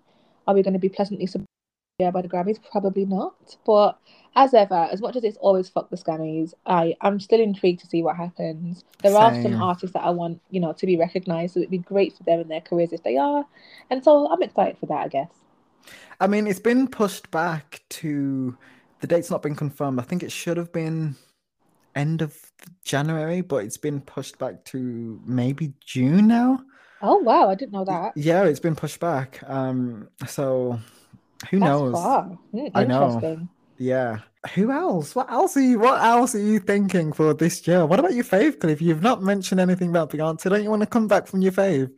Are 0.47 0.55
we 0.55 0.63
going 0.63 0.73
to 0.73 0.79
be 0.79 0.89
pleasantly 0.89 1.27
surprised 1.27 2.13
by 2.13 2.21
the 2.23 2.29
Grammys? 2.29 2.57
Probably 2.71 3.05
not. 3.05 3.35
But 3.65 3.99
as 4.35 4.53
ever, 4.53 4.87
as 4.91 5.01
much 5.01 5.15
as 5.15 5.23
it's 5.23 5.37
always 5.37 5.69
fuck 5.69 5.89
the 5.89 5.97
Grammys, 5.97 6.53
I 6.65 6.95
I'm 7.01 7.19
still 7.19 7.39
intrigued 7.39 7.79
to 7.81 7.87
see 7.87 8.03
what 8.03 8.17
happens. 8.17 8.83
There 9.01 9.15
are 9.15 9.41
some 9.41 9.61
artists 9.61 9.93
that 9.93 10.03
I 10.03 10.09
want, 10.09 10.41
you 10.49 10.59
know, 10.59 10.73
to 10.73 10.85
be 10.85 10.97
recognized. 10.97 11.53
So 11.53 11.59
it'd 11.61 11.71
be 11.71 11.77
great 11.77 12.17
for 12.17 12.23
them 12.23 12.39
in 12.41 12.47
their 12.47 12.61
careers 12.61 12.91
if 12.91 13.03
they 13.03 13.17
are, 13.17 13.45
and 13.89 14.03
so 14.03 14.29
I'm 14.31 14.41
excited 14.41 14.77
for 14.77 14.87
that. 14.87 15.05
I 15.05 15.07
guess. 15.07 15.29
I 16.19 16.27
mean, 16.27 16.47
it's 16.47 16.59
been 16.59 16.87
pushed 16.87 17.29
back 17.31 17.81
to 17.89 18.57
the 19.01 19.07
date's 19.07 19.29
not 19.29 19.41
been 19.41 19.55
confirmed. 19.55 19.99
I 19.99 20.03
think 20.03 20.23
it 20.23 20.31
should 20.31 20.57
have 20.57 20.71
been 20.71 21.15
end 21.95 22.21
of 22.21 22.37
January, 22.83 23.41
but 23.41 23.63
it's 23.63 23.77
been 23.77 24.01
pushed 24.01 24.37
back 24.37 24.65
to 24.65 25.21
maybe 25.25 25.73
June 25.85 26.27
now. 26.27 26.59
Oh 27.01 27.17
wow, 27.17 27.49
I 27.49 27.55
didn't 27.55 27.73
know 27.73 27.85
that. 27.85 28.13
Yeah, 28.15 28.43
it's 28.43 28.59
been 28.59 28.75
pushed 28.75 28.99
back. 28.99 29.41
Um, 29.47 30.09
so 30.27 30.79
who 31.51 31.59
That's 31.59 31.69
knows? 31.69 31.93
far. 31.93 32.23
Hmm, 32.51 32.67
I 32.73 32.83
know. 32.85 33.47
Yeah. 33.77 34.19
Who 34.53 34.71
else? 34.71 35.15
What 35.15 35.31
else 35.31 35.57
are 35.57 35.61
you? 35.61 35.79
What 35.79 36.01
else 36.01 36.35
are 36.35 36.39
you 36.39 36.59
thinking 36.59 37.11
for 37.13 37.33
this 37.33 37.67
year? 37.67 37.85
What 37.85 37.99
about 37.99 38.13
your 38.13 38.23
fave, 38.23 38.59
Cliff? 38.59 38.81
You've 38.81 39.01
not 39.01 39.23
mentioned 39.23 39.59
anything 39.59 39.89
about 39.89 40.11
Beyonce. 40.11 40.49
Don't 40.49 40.63
you 40.63 40.69
want 40.69 40.83
to 40.83 40.87
come 40.87 41.07
back 41.07 41.25
from 41.27 41.41
your 41.41 41.51
fave? 41.51 41.91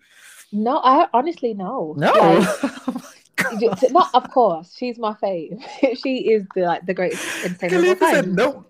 No, 0.53 0.77
I 0.83 1.07
honestly 1.13 1.53
no. 1.53 1.93
No. 1.97 2.11
Like, 2.13 2.47
oh 2.63 3.03
my 3.43 3.59
d- 3.59 3.67
God. 3.67 3.75
t- 3.79 3.87
not 3.91 4.09
of 4.13 4.29
course. 4.31 4.73
She's 4.77 4.97
my 4.97 5.13
fave. 5.21 5.61
she 6.01 6.29
is 6.31 6.45
the 6.55 6.61
like 6.61 6.85
the 6.85 6.93
greatest 6.93 7.61
all 7.61 7.69
Khalifa 7.69 8.05
said 8.11 8.33
no. 8.33 8.65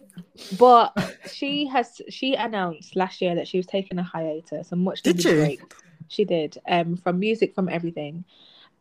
But 0.58 0.94
she 1.32 1.68
has 1.68 2.02
she 2.10 2.34
announced 2.34 2.96
last 2.96 3.22
year 3.22 3.36
that 3.36 3.48
she 3.48 3.58
was 3.58 3.68
taking 3.68 4.00
a 4.00 4.04
hiatus, 4.04 4.72
and 4.72 4.82
much 4.84 5.04
to 5.04 5.14
Did 5.14 5.18
the 5.18 5.22
she? 5.30 5.36
break. 5.36 5.62
she 6.08 6.26
did. 6.26 6.58
Um, 6.68 6.98
from 6.98 7.20
music, 7.20 7.54
from 7.54 7.70
everything, 7.70 8.26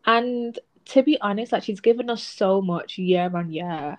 and 0.06 0.58
to 0.86 1.02
be 1.02 1.20
honest, 1.20 1.52
like 1.52 1.64
she's 1.64 1.80
given 1.80 2.08
us 2.08 2.22
so 2.22 2.62
much 2.62 2.96
year 2.96 3.30
on 3.34 3.50
year. 3.52 3.98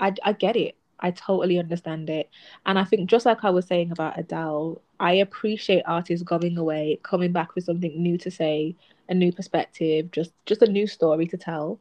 I 0.00 0.14
I 0.24 0.32
get 0.32 0.56
it. 0.56 0.76
I 1.00 1.10
totally 1.10 1.58
understand 1.58 2.08
it, 2.10 2.30
and 2.64 2.78
I 2.78 2.84
think 2.84 3.08
just 3.10 3.26
like 3.26 3.44
I 3.44 3.50
was 3.50 3.66
saying 3.66 3.90
about 3.92 4.18
Adele, 4.18 4.80
I 4.98 5.12
appreciate 5.14 5.82
artists 5.86 6.24
going 6.24 6.56
away, 6.56 6.98
coming 7.02 7.32
back 7.32 7.54
with 7.54 7.64
something 7.64 8.02
new 8.02 8.16
to 8.18 8.30
say, 8.30 8.76
a 9.08 9.14
new 9.14 9.32
perspective, 9.32 10.10
just 10.12 10.32
just 10.46 10.62
a 10.62 10.70
new 10.70 10.86
story 10.86 11.26
to 11.28 11.36
tell. 11.36 11.80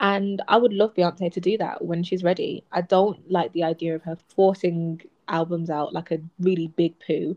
And 0.00 0.42
I 0.48 0.56
would 0.58 0.72
love 0.72 0.94
Beyonce 0.94 1.32
to 1.32 1.40
do 1.40 1.58
that 1.58 1.84
when 1.84 2.02
she's 2.02 2.24
ready. 2.24 2.64
I 2.72 2.82
don't 2.82 3.30
like 3.30 3.52
the 3.52 3.64
idea 3.64 3.94
of 3.96 4.02
her 4.04 4.16
forcing 4.34 5.02
albums 5.28 5.70
out 5.70 5.92
like 5.94 6.10
a 6.10 6.18
really 6.40 6.68
big 6.68 6.94
poo 7.06 7.36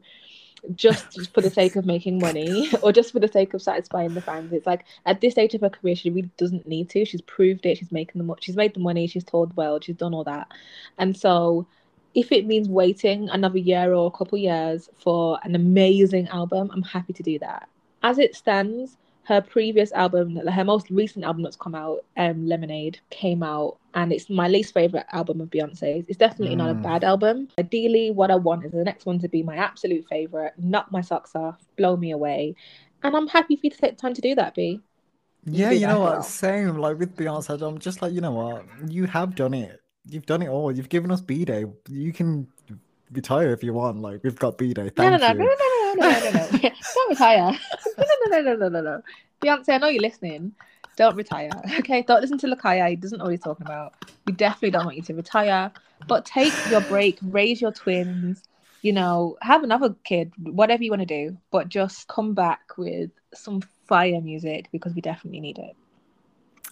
just 0.76 1.34
for 1.34 1.42
the 1.42 1.50
sake 1.50 1.76
of 1.76 1.86
making 1.86 2.20
money 2.20 2.70
or 2.82 2.92
just 2.92 3.12
for 3.12 3.20
the 3.20 3.28
sake 3.28 3.54
of 3.54 3.62
satisfying 3.62 4.14
the 4.14 4.22
fans. 4.22 4.54
It's 4.54 4.66
like 4.66 4.86
at 5.06 5.22
this 5.22 5.34
stage 5.34 5.54
of 5.54 5.62
her 5.62 5.70
career, 5.70 5.96
she 5.96 6.10
really 6.10 6.32
doesn't 6.38 6.68
need 6.68 6.90
to. 6.92 7.06
She's 7.06 7.22
proved 7.22 7.66
it. 7.66 7.78
She's 7.78 7.92
making 7.92 8.20
the 8.20 8.26
mo- 8.26 8.38
she's 8.40 8.56
made 8.56 8.74
the 8.74 8.80
money. 8.80 9.08
She's 9.08 9.24
toured 9.24 9.52
the 9.52 9.56
world. 9.56 9.84
She's 9.84 9.96
done 9.96 10.14
all 10.14 10.24
that, 10.24 10.48
and 10.98 11.16
so 11.16 11.68
if 12.14 12.32
it 12.32 12.46
means 12.46 12.70
waiting 12.70 13.30
another 13.30 13.58
year 13.58 13.94
or 13.94 14.08
a 14.08 14.18
couple 14.18 14.38
years 14.38 14.90
for 14.96 15.40
an 15.44 15.56
amazing 15.56 16.28
album, 16.28 16.70
I'm 16.72 16.84
happy 16.84 17.14
to 17.14 17.24
do 17.24 17.40
that. 17.40 17.68
As 18.04 18.20
it 18.20 18.36
stands, 18.36 18.98
her 19.26 19.42
previous 19.42 19.92
album, 19.94 20.36
her 20.36 20.64
most 20.66 20.90
recent 20.90 21.24
album 21.26 21.44
that's 21.44 21.56
come 21.56 21.76
out, 21.76 22.06
um, 22.18 22.46
Lemonade, 22.46 23.00
came 23.10 23.42
out, 23.44 23.78
and 23.94 24.12
it's 24.12 24.30
my 24.30 24.48
least 24.48 24.74
favorite 24.74 25.06
album 25.14 25.42
of 25.42 25.50
Beyonce's. 25.50 26.06
It's 26.08 26.18
definitely 26.18 26.56
not 26.56 26.72
a 26.72 26.76
Mm. 26.76 26.82
bad 26.82 27.04
album. 27.04 27.48
Ideally, 27.58 28.12
what 28.12 28.32
I 28.32 28.36
want 28.36 28.66
is 28.66 28.72
the 28.72 28.84
next 28.84 29.06
one 29.06 29.20
to 29.20 29.30
be 29.30 29.44
my 29.44 29.56
absolute 29.58 30.06
favorite, 30.10 30.54
knock 30.58 30.92
my 30.92 31.02
socks 31.02 31.36
off, 31.36 31.66
blow 31.78 31.96
me 31.98 32.12
away, 32.12 32.56
and 33.04 33.16
I'm 33.16 33.28
happy 33.28 33.56
for 33.56 33.62
you 33.68 33.72
to 33.72 33.78
take 33.78 33.92
the 33.92 34.02
time 34.02 34.14
to 34.14 34.22
do 34.22 34.36
that, 34.36 34.56
B. 34.56 34.82
Yeah, 35.46 35.72
you 35.72 35.88
know 35.88 36.00
well. 36.00 36.16
what? 36.18 36.26
Same. 36.26 36.78
Like 36.78 36.98
with 37.00 37.16
Beyonce, 37.16 37.62
I'm 37.62 37.80
just 37.80 38.02
like, 38.02 38.14
you 38.14 38.22
know 38.22 38.32
what? 38.32 38.66
You 38.90 39.06
have 39.06 39.36
done 39.36 39.54
it. 39.54 39.80
You've 40.06 40.26
done 40.26 40.42
it 40.42 40.50
all. 40.50 40.72
You've 40.72 40.90
given 40.90 41.12
us 41.12 41.22
B'Day. 41.22 41.72
You 41.90 42.14
can 42.14 42.48
retire 43.16 43.54
if 43.54 43.64
you 43.64 43.74
want. 43.74 44.00
Like 44.02 44.24
we've 44.24 44.38
got 44.38 44.58
B'Day. 44.58 44.98
No, 44.98 45.10
no, 45.10 45.18
no, 45.18 45.34
no, 45.34 45.46
no, 45.46 45.50
no, 45.50 45.94
no, 45.96 46.20
no, 46.20 46.32
no, 46.32 46.32
no. 46.32 46.70
Don't 46.96 47.10
retire. 47.10 47.52
no, 47.98 48.06
no, 48.28 48.42
no, 48.42 48.42
no, 48.42 48.56
no, 48.56 48.70
no, 48.70 48.82
no. 48.82 49.02
Beyonce, 49.42 49.70
I 49.70 49.78
know 49.78 49.88
you're 49.88 50.02
listening. 50.02 50.54
Don't 50.96 51.16
retire. 51.16 51.50
Okay, 51.80 52.04
don't 52.04 52.22
listen 52.22 52.38
to 52.40 52.48
Lakaya. 52.48 52.90
He 52.90 52.96
doesn't 52.96 53.18
know 53.18 53.26
what 53.26 53.32
he's 53.32 53.42
talking 53.42 53.66
about. 53.66 53.94
We 54.26 54.34
definitely 54.34 54.72
don't 54.72 54.86
want 54.86 54.98
you 54.98 55.04
to 55.04 55.14
retire. 55.16 55.72
But 56.08 56.26
take 56.26 56.54
your 56.70 56.82
break, 56.82 57.18
raise 57.22 57.62
your 57.62 57.72
twins, 57.72 58.44
you 58.82 58.94
know, 58.94 59.38
have 59.42 59.64
another 59.64 59.96
kid, 60.04 60.34
whatever 60.38 60.84
you 60.84 60.92
want 60.92 61.02
to 61.02 61.06
do. 61.06 61.38
But 61.52 61.70
just 61.70 62.08
come 62.08 62.34
back 62.34 62.78
with 62.78 63.10
some 63.34 63.62
fire 63.88 64.22
music 64.22 64.68
because 64.72 64.94
we 64.94 65.02
definitely 65.02 65.40
need 65.40 65.58
it. 65.58 65.76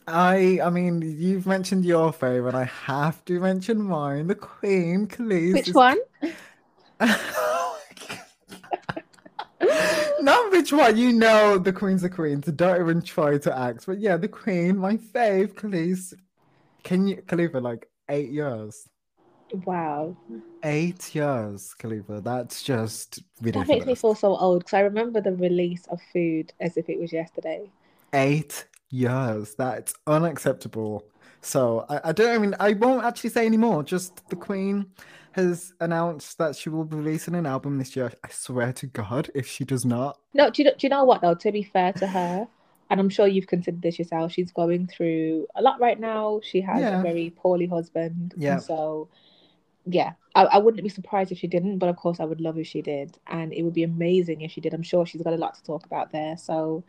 I, 0.07 0.59
I 0.63 0.69
mean, 0.69 1.01
you've 1.01 1.45
mentioned 1.45 1.85
your 1.85 2.11
favorite. 2.11 2.55
I 2.55 2.65
have 2.65 3.23
to 3.25 3.39
mention 3.39 3.81
mine. 3.81 4.27
The 4.27 4.35
Queen, 4.35 5.07
Kelis. 5.07 5.53
Which 5.53 5.69
one? 5.73 5.97
Oh 7.01 7.79
Not 10.21 10.51
which 10.51 10.71
one. 10.71 10.97
You 10.97 11.13
know 11.13 11.57
the 11.57 11.73
Queen's 11.73 12.01
the 12.03 12.09
Queen, 12.09 12.43
so 12.43 12.51
don't 12.51 12.79
even 12.79 13.01
try 13.01 13.37
to 13.39 13.57
act. 13.57 13.85
But 13.87 13.99
yeah, 13.99 14.17
the 14.17 14.27
Queen, 14.27 14.77
my 14.77 14.97
fave, 14.97 15.53
Kelis. 15.55 16.13
Can 16.83 17.07
you, 17.07 17.21
Khalifa, 17.23 17.59
like 17.59 17.89
eight 18.09 18.29
years? 18.29 18.87
Wow. 19.65 20.15
Eight 20.63 21.13
years, 21.13 21.73
Khalifa. 21.73 22.21
That's 22.21 22.63
just 22.63 23.19
That 23.41 23.55
makes 23.55 23.73
me 23.73 23.75
ridiculous. 23.75 24.01
feel 24.01 24.15
so 24.15 24.35
old 24.37 24.59
because 24.61 24.73
I 24.73 24.81
remember 24.81 25.21
the 25.21 25.33
release 25.35 25.85
of 25.87 25.99
Food 26.13 26.53
as 26.59 26.77
if 26.77 26.89
it 26.89 26.99
was 26.99 27.11
yesterday. 27.11 27.69
Eight 28.13 28.65
years. 28.91 29.55
That's 29.55 29.93
unacceptable. 30.07 31.05
So 31.41 31.85
I, 31.89 32.01
I 32.05 32.11
don't 32.11 32.29
I 32.35 32.37
mean 32.37 32.55
I 32.59 32.73
won't 32.73 33.03
actually 33.05 33.31
say 33.31 33.45
anymore. 33.45 33.83
Just 33.83 34.27
the 34.29 34.35
Queen 34.35 34.85
has 35.33 35.73
announced 35.79 36.37
that 36.37 36.55
she 36.55 36.69
will 36.69 36.83
be 36.83 36.97
releasing 36.97 37.35
an 37.35 37.45
album 37.45 37.77
this 37.77 37.95
year. 37.95 38.11
I 38.23 38.29
swear 38.29 38.73
to 38.73 38.87
God, 38.87 39.29
if 39.33 39.47
she 39.47 39.63
does 39.63 39.85
not. 39.85 40.19
No, 40.33 40.49
do 40.49 40.61
you, 40.61 40.69
know- 40.69 40.75
do 40.77 40.85
you 40.85 40.89
know 40.89 41.03
what 41.05 41.21
though? 41.21 41.33
To 41.35 41.51
be 41.51 41.63
fair 41.63 41.93
to 41.93 42.07
her, 42.07 42.47
and 42.89 42.99
I'm 42.99 43.07
sure 43.09 43.27
you've 43.27 43.47
considered 43.47 43.81
this 43.81 43.97
yourself, 43.97 44.33
she's 44.33 44.51
going 44.51 44.87
through 44.87 45.47
a 45.55 45.61
lot 45.61 45.79
right 45.79 45.97
now. 45.99 46.41
She 46.43 46.59
has 46.61 46.81
Yeah. 46.81 46.99
a 46.99 47.01
very 47.01 47.29
poorly 47.29 47.65
husband. 47.65 48.33
Yeah. 48.35 48.57
so, 48.57 49.07
yeah, 49.85 50.11
I, 50.35 50.43
I 50.43 50.57
wouldn't 50.57 50.83
be 50.83 50.89
surprised 50.89 51.31
if 51.31 51.37
she 51.37 51.47
didn't, 51.47 51.77
but 51.77 51.87
of 51.87 51.95
course, 51.95 52.19
I 52.19 52.25
would 52.25 52.41
love 52.41 52.57
if 52.57 52.67
she 52.67 52.81
did. 52.81 53.17
And 53.27 53.53
it 53.53 53.63
would 53.63 53.73
be 53.73 53.83
amazing 53.83 54.41
if 54.41 54.51
she 54.51 54.59
did. 54.59 54.73
I'm 54.73 54.83
sure 54.83 55.05
she's 55.05 55.21
got 55.21 55.31
a 55.33 55.37
lot 55.37 55.55
to 55.55 55.63
talk 55.63 55.85
about 55.85 56.11
there. 56.11 56.35
So, 56.35 56.83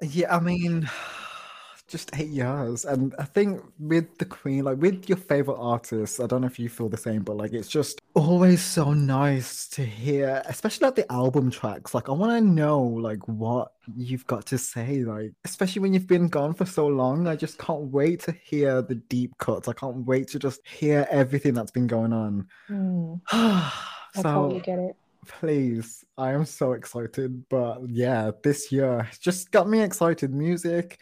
Yeah, 0.00 0.36
I 0.36 0.40
mean, 0.40 0.88
just 1.88 2.10
eight 2.16 2.28
years. 2.28 2.84
And 2.84 3.14
I 3.18 3.24
think 3.24 3.62
with 3.78 4.18
the 4.18 4.24
Queen, 4.24 4.64
like 4.64 4.78
with 4.78 5.08
your 5.08 5.18
favorite 5.18 5.58
artists, 5.58 6.20
I 6.20 6.26
don't 6.26 6.40
know 6.40 6.48
if 6.48 6.58
you 6.58 6.68
feel 6.68 6.88
the 6.88 6.96
same, 6.96 7.22
but 7.22 7.36
like 7.36 7.52
it's 7.52 7.68
just 7.68 8.00
always 8.14 8.62
so 8.62 8.92
nice 8.92 9.68
to 9.68 9.84
hear, 9.84 10.42
especially 10.46 10.86
like 10.86 10.96
the 10.96 11.10
album 11.12 11.50
tracks. 11.50 11.94
Like 11.94 12.08
I 12.08 12.12
want 12.12 12.32
to 12.32 12.40
know 12.40 12.80
like 12.80 13.26
what 13.28 13.72
you've 13.96 14.26
got 14.26 14.46
to 14.46 14.58
say, 14.58 15.04
like 15.04 15.32
especially 15.44 15.82
when 15.82 15.94
you've 15.94 16.08
been 16.08 16.28
gone 16.28 16.54
for 16.54 16.66
so 16.66 16.86
long. 16.86 17.28
I 17.28 17.36
just 17.36 17.58
can't 17.58 17.82
wait 17.82 18.20
to 18.20 18.32
hear 18.32 18.82
the 18.82 18.96
deep 18.96 19.38
cuts. 19.38 19.68
I 19.68 19.72
can't 19.72 20.04
wait 20.06 20.28
to 20.28 20.38
just 20.38 20.66
hear 20.66 21.06
everything 21.10 21.54
that's 21.54 21.70
been 21.70 21.86
going 21.86 22.12
on. 22.12 22.48
Mm. 22.68 23.20
I 23.32 23.72
so 24.14 24.22
totally 24.22 24.60
get 24.60 24.78
it. 24.78 24.96
Please, 25.26 26.04
I 26.16 26.32
am 26.32 26.44
so 26.44 26.72
excited. 26.72 27.48
But 27.48 27.88
yeah, 27.88 28.30
this 28.42 28.70
year 28.72 29.08
just 29.20 29.50
got 29.50 29.68
me 29.68 29.80
excited. 29.82 30.32
Music 30.32 30.98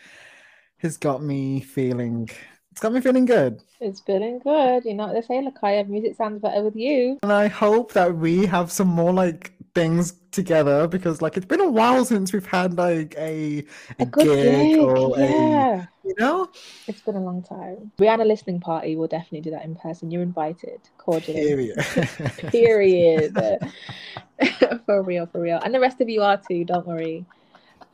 has 0.79 0.97
got 0.97 1.23
me 1.23 1.61
feeling. 1.61 2.29
It's 2.73 2.81
got 2.81 2.93
me 2.93 3.01
feeling 3.01 3.25
good, 3.25 3.63
It's 3.81 4.01
feeling 4.01 4.41
good. 4.43 4.85
You 4.85 4.95
know 4.95 5.07
what 5.07 5.13
they 5.15 5.23
say, 5.23 5.41
Lakaya, 5.41 5.89
music 5.89 6.17
sounds 6.17 6.41
better 6.43 6.63
with 6.65 6.75
you. 6.75 7.19
and 7.23 7.33
I 7.33 7.47
hope 7.47 7.93
that 7.93 8.17
we 8.17 8.47
have 8.47 8.73
some 8.73 8.89
more 8.89 9.13
like 9.13 9.53
things 9.75 10.15
together 10.31 10.87
because 10.87 11.21
like 11.21 11.37
it's 11.37 11.47
been 11.47 11.61
a 11.61 11.69
while 11.71 12.05
since 12.05 12.33
we've 12.33 12.47
had 12.47 12.77
like 12.77 13.15
a 13.19 13.65
a, 13.99 14.03
A 14.03 14.07
good 14.07 14.25
gig 14.27 14.79
or 14.79 14.95
a 15.17 15.21
Yeah. 15.21 15.87
you 16.05 16.15
know 16.19 16.49
It's 16.87 17.01
been 17.01 17.17
a 17.17 17.21
long 17.21 17.43
time. 17.43 17.91
we 17.99 18.07
had 18.07 18.21
a 18.21 18.25
listening 18.25 18.61
party. 18.61 18.95
We'll 18.97 19.09
definitely 19.09 19.41
do 19.43 19.51
that 19.51 19.65
in 19.65 19.75
person. 19.77 20.11
You're 20.11 20.23
invited 20.23 20.81
cordially. 20.99 21.41
period. 21.41 21.77
Period. 22.53 23.37
for 24.87 25.03
real, 25.03 25.27
for 25.27 25.41
real. 25.41 25.61
And 25.65 25.75
the 25.75 25.81
rest 25.81 26.01
of 26.01 26.09
you 26.09 26.23
are 26.23 26.37
too, 26.37 26.65
don't 26.65 26.87
worry. 26.87 27.25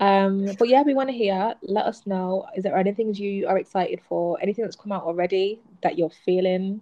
Um, 0.00 0.46
but 0.58 0.68
yeah, 0.68 0.82
we 0.82 0.94
want 0.94 1.10
to 1.10 1.14
hear. 1.14 1.54
Let 1.62 1.84
us 1.84 2.06
know. 2.06 2.46
Is 2.56 2.64
there 2.64 2.76
anything 2.76 3.14
you 3.14 3.46
are 3.46 3.58
excited 3.58 4.00
for? 4.08 4.38
Anything 4.40 4.64
that's 4.64 4.76
come 4.76 4.92
out 4.92 5.02
already 5.04 5.60
that 5.82 5.98
you're 5.98 6.10
feeling? 6.24 6.80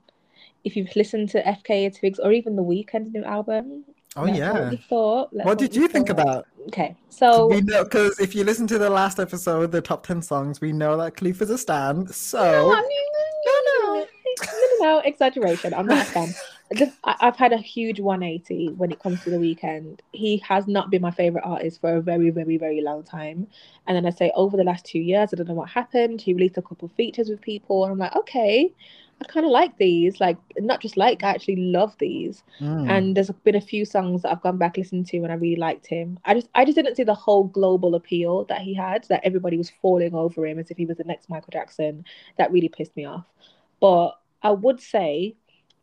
If 0.65 0.77
you've 0.77 0.95
listened 0.95 1.29
to 1.31 1.43
FKA 1.43 1.99
Twigs 1.99 2.19
or 2.21 2.31
even 2.33 2.55
the 2.57 2.63
Weeknd's 2.63 3.13
new 3.13 3.25
album, 3.25 3.85
oh 4.17 4.27
yeah. 4.27 4.53
what 4.53 4.73
you 4.73 4.79
thought. 4.79 5.29
Let 5.33 5.41
us 5.41 5.45
know 5.45 5.49
What 5.51 5.59
did 5.59 5.77
you 5.77 5.89
think 5.89 6.09
thought. 6.09 6.21
about? 6.21 6.47
Okay, 6.69 6.97
so 7.09 7.47
We 7.49 7.61
know 7.63 7.85
because 7.85 8.19
if 8.21 8.35
you 8.35 8.45
listen 8.45 8.67
to 8.69 8.79
the 8.79 8.91
last 8.91 9.19
episode, 9.19 9.73
the 9.73 9.81
top 9.81 10.07
ten 10.07 10.23
songs, 10.23 10.61
we 10.61 10.73
know 10.73 10.97
that 10.99 11.17
Khalifa's 11.17 11.51
a 11.51 11.59
stand. 11.59 12.07
no, 12.07 12.13
So 12.13 12.39
no, 12.41 12.69
no, 12.69 12.81
no, 12.81 13.95
no, 13.99 14.07
no, 14.81 14.99
exaggeration. 15.05 15.75
I'm 15.75 15.87
not 15.87 16.07
a 16.07 16.11
fan. 16.11 16.29
Just, 16.75 16.97
I, 17.05 17.17
I've 17.21 17.37
had 17.37 17.53
a 17.53 17.57
huge 17.59 17.99
180 18.01 18.75
when 18.77 18.93
it 18.93 18.99
comes 19.01 19.23
to 19.25 19.31
the 19.31 19.37
Weeknd. 19.37 20.01
He 20.13 20.39
has 20.39 20.67
not 20.67 20.91
been 20.91 21.03
my 21.03 21.11
favorite 21.11 21.45
artist 21.45 21.81
for 21.81 21.97
a 21.97 22.01
very, 22.01 22.31
very, 22.31 22.57
very 22.59 22.81
long 22.83 23.03
time. 23.03 23.47
And 23.87 23.97
then 23.97 24.07
I 24.07 24.11
say 24.11 24.31
over 24.35 24.57
the 24.57 24.65
last 24.65 24.85
two 24.85 24.99
years, 24.99 25.31
I 25.33 25.37
don't 25.37 25.49
know 25.49 25.55
what 25.55 25.71
happened. 25.71 26.21
He 26.21 26.35
released 26.35 26.59
a 26.59 26.63
couple 26.63 26.89
features 26.89 27.29
with 27.31 27.41
people, 27.41 27.85
and 27.85 27.93
I'm 27.93 27.99
like, 27.99 28.15
okay, 28.17 28.73
I 29.21 29.25
kind 29.25 29.45
of 29.45 29.53
like 29.53 29.77
these. 29.79 30.21
Like, 30.21 30.37
not 30.59 30.81
just 30.81 30.97
like, 30.97 31.25
I 31.25 31.31
actually 31.31 31.57
love 31.57 31.95
these. 31.99 32.43
Mm. 32.61 32.89
And 32.91 33.17
there's 33.17 33.31
been 33.45 33.55
a 33.55 33.61
few 33.61 33.85
songs 33.85 34.23
that 34.23 34.33
I've 34.33 34.43
gone 34.43 34.59
back 34.59 34.77
listened 34.77 35.07
to, 35.09 35.19
and 35.19 35.33
I 35.33 35.35
really 35.35 35.57
liked 35.57 35.87
him. 35.87 36.19
I 36.25 36.35
just, 36.35 36.49
I 36.55 36.65
just 36.65 36.77
didn't 36.77 36.97
see 36.97 37.05
the 37.05 37.15
whole 37.15 37.45
global 37.45 37.95
appeal 37.95 38.45
that 38.45 38.61
he 38.61 38.75
had. 38.75 39.05
That 39.09 39.25
everybody 39.25 39.59
was 39.59 39.71
falling 39.83 40.15
over 40.15 40.47
him 40.47 40.59
as 40.59 40.71
if 40.71 40.77
he 40.77 40.87
was 40.87 40.99
the 40.99 41.05
next 41.05 41.29
Michael 41.29 41.53
Jackson. 41.53 42.05
That 42.37 42.53
really 42.53 42.69
pissed 42.69 42.97
me 42.97 43.05
off. 43.05 43.25
But 43.81 44.19
I 44.43 44.53
would 44.53 44.81
say 44.81 45.35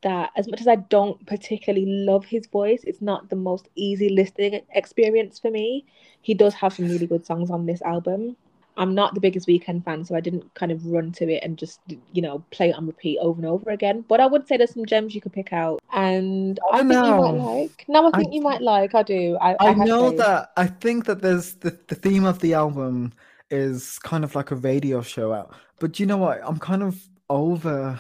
that 0.02 0.30
as 0.38 0.48
much 0.48 0.62
as 0.62 0.67
I 0.67 0.76
don't 0.76 1.26
particularly 1.26 1.86
love 1.88 2.26
his 2.26 2.45
voice, 2.48 2.84
it's 2.84 3.02
not 3.02 3.30
the 3.30 3.36
most 3.36 3.67
easy 3.76 4.10
listening 4.10 4.62
experience 4.74 5.39
for 5.39 5.50
me. 5.50 5.86
He 6.21 6.34
does 6.34 6.54
have 6.54 6.74
some 6.74 6.88
really 6.88 7.08
good 7.08 7.26
songs 7.26 7.50
on 7.50 7.65
this 7.65 7.82
album. 7.82 8.38
I'm 8.78 8.94
not 8.94 9.14
the 9.14 9.22
biggest 9.22 9.48
Weeknd 9.48 9.86
fan, 9.86 10.04
so 10.04 10.16
I 10.16 10.20
didn't 10.20 10.54
kind 10.54 10.72
of 10.72 10.86
run 10.86 11.12
to 11.14 11.30
it 11.32 11.44
and 11.44 11.58
just, 11.58 11.80
you 12.12 12.22
know, 12.22 12.44
play 12.52 12.70
it 12.70 12.76
on 12.76 12.86
repeat 12.88 13.18
over 13.20 13.40
and 13.40 13.48
over 13.48 13.70
again. 13.70 14.04
But 14.08 14.20
I 14.20 14.26
would 14.26 14.48
say 14.48 14.58
there's 14.58 14.74
some 14.74 14.86
gems 14.86 15.16
you 15.16 15.22
could 15.22 15.34
pick 15.34 15.54
out, 15.54 15.82
and 15.94 16.60
I, 16.72 16.78
I 16.78 16.80
think 16.80 16.92
you 16.92 17.00
might 17.00 17.32
know. 17.36 17.54
like. 17.62 17.86
No, 17.88 18.06
I 18.06 18.10
I- 18.14 18.18
think 18.20 18.34
you 18.34 18.42
might 18.42 18.62
like. 18.62 18.94
I 18.96 19.04
do. 19.04 19.38
I, 19.42 19.52
I, 19.54 19.68
I 19.70 19.74
know 19.74 20.10
faith. 20.10 20.20
that 20.20 20.52
I 20.58 20.68
think 20.68 21.06
that 21.06 21.22
there's 21.22 21.54
the, 21.56 21.78
the 21.88 21.96
theme 21.96 22.26
of 22.26 22.40
the 22.40 22.54
album 22.54 23.14
is 23.50 24.00
kind 24.00 24.24
of 24.24 24.36
like 24.36 24.52
a 24.52 24.56
radio 24.56 25.02
show 25.02 25.32
out. 25.32 25.54
But 25.80 26.00
you 26.00 26.06
know 26.06 26.18
what? 26.18 26.42
I'm 26.44 26.58
kind 26.60 26.84
of 26.84 27.02
over 27.30 28.00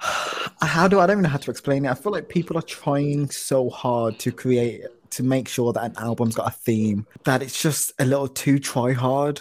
how 0.60 0.88
do 0.88 1.00
I 1.00 1.06
don't 1.06 1.14
even 1.14 1.22
know 1.24 1.28
how 1.30 1.38
to 1.38 1.50
explain 1.50 1.84
it. 1.84 1.90
I 1.90 1.94
feel 1.94 2.12
like 2.12 2.28
people 2.28 2.56
are 2.58 2.62
trying 2.62 3.30
so 3.30 3.68
hard 3.70 4.18
to 4.20 4.32
create 4.32 4.82
to 5.10 5.22
make 5.22 5.48
sure 5.48 5.72
that 5.72 5.84
an 5.84 5.94
album's 5.98 6.34
got 6.34 6.48
a 6.48 6.56
theme 6.56 7.06
that 7.24 7.42
it's 7.42 7.60
just 7.60 7.92
a 7.98 8.04
little 8.04 8.28
too 8.28 8.58
try 8.58 8.92
hard. 8.92 9.40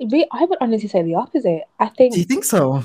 I 0.00 0.44
would 0.44 0.58
honestly 0.60 0.88
say 0.88 1.02
the 1.02 1.14
opposite. 1.14 1.62
I 1.78 1.88
think 1.88 2.14
Do 2.14 2.20
you 2.20 2.26
think 2.26 2.44
so? 2.44 2.84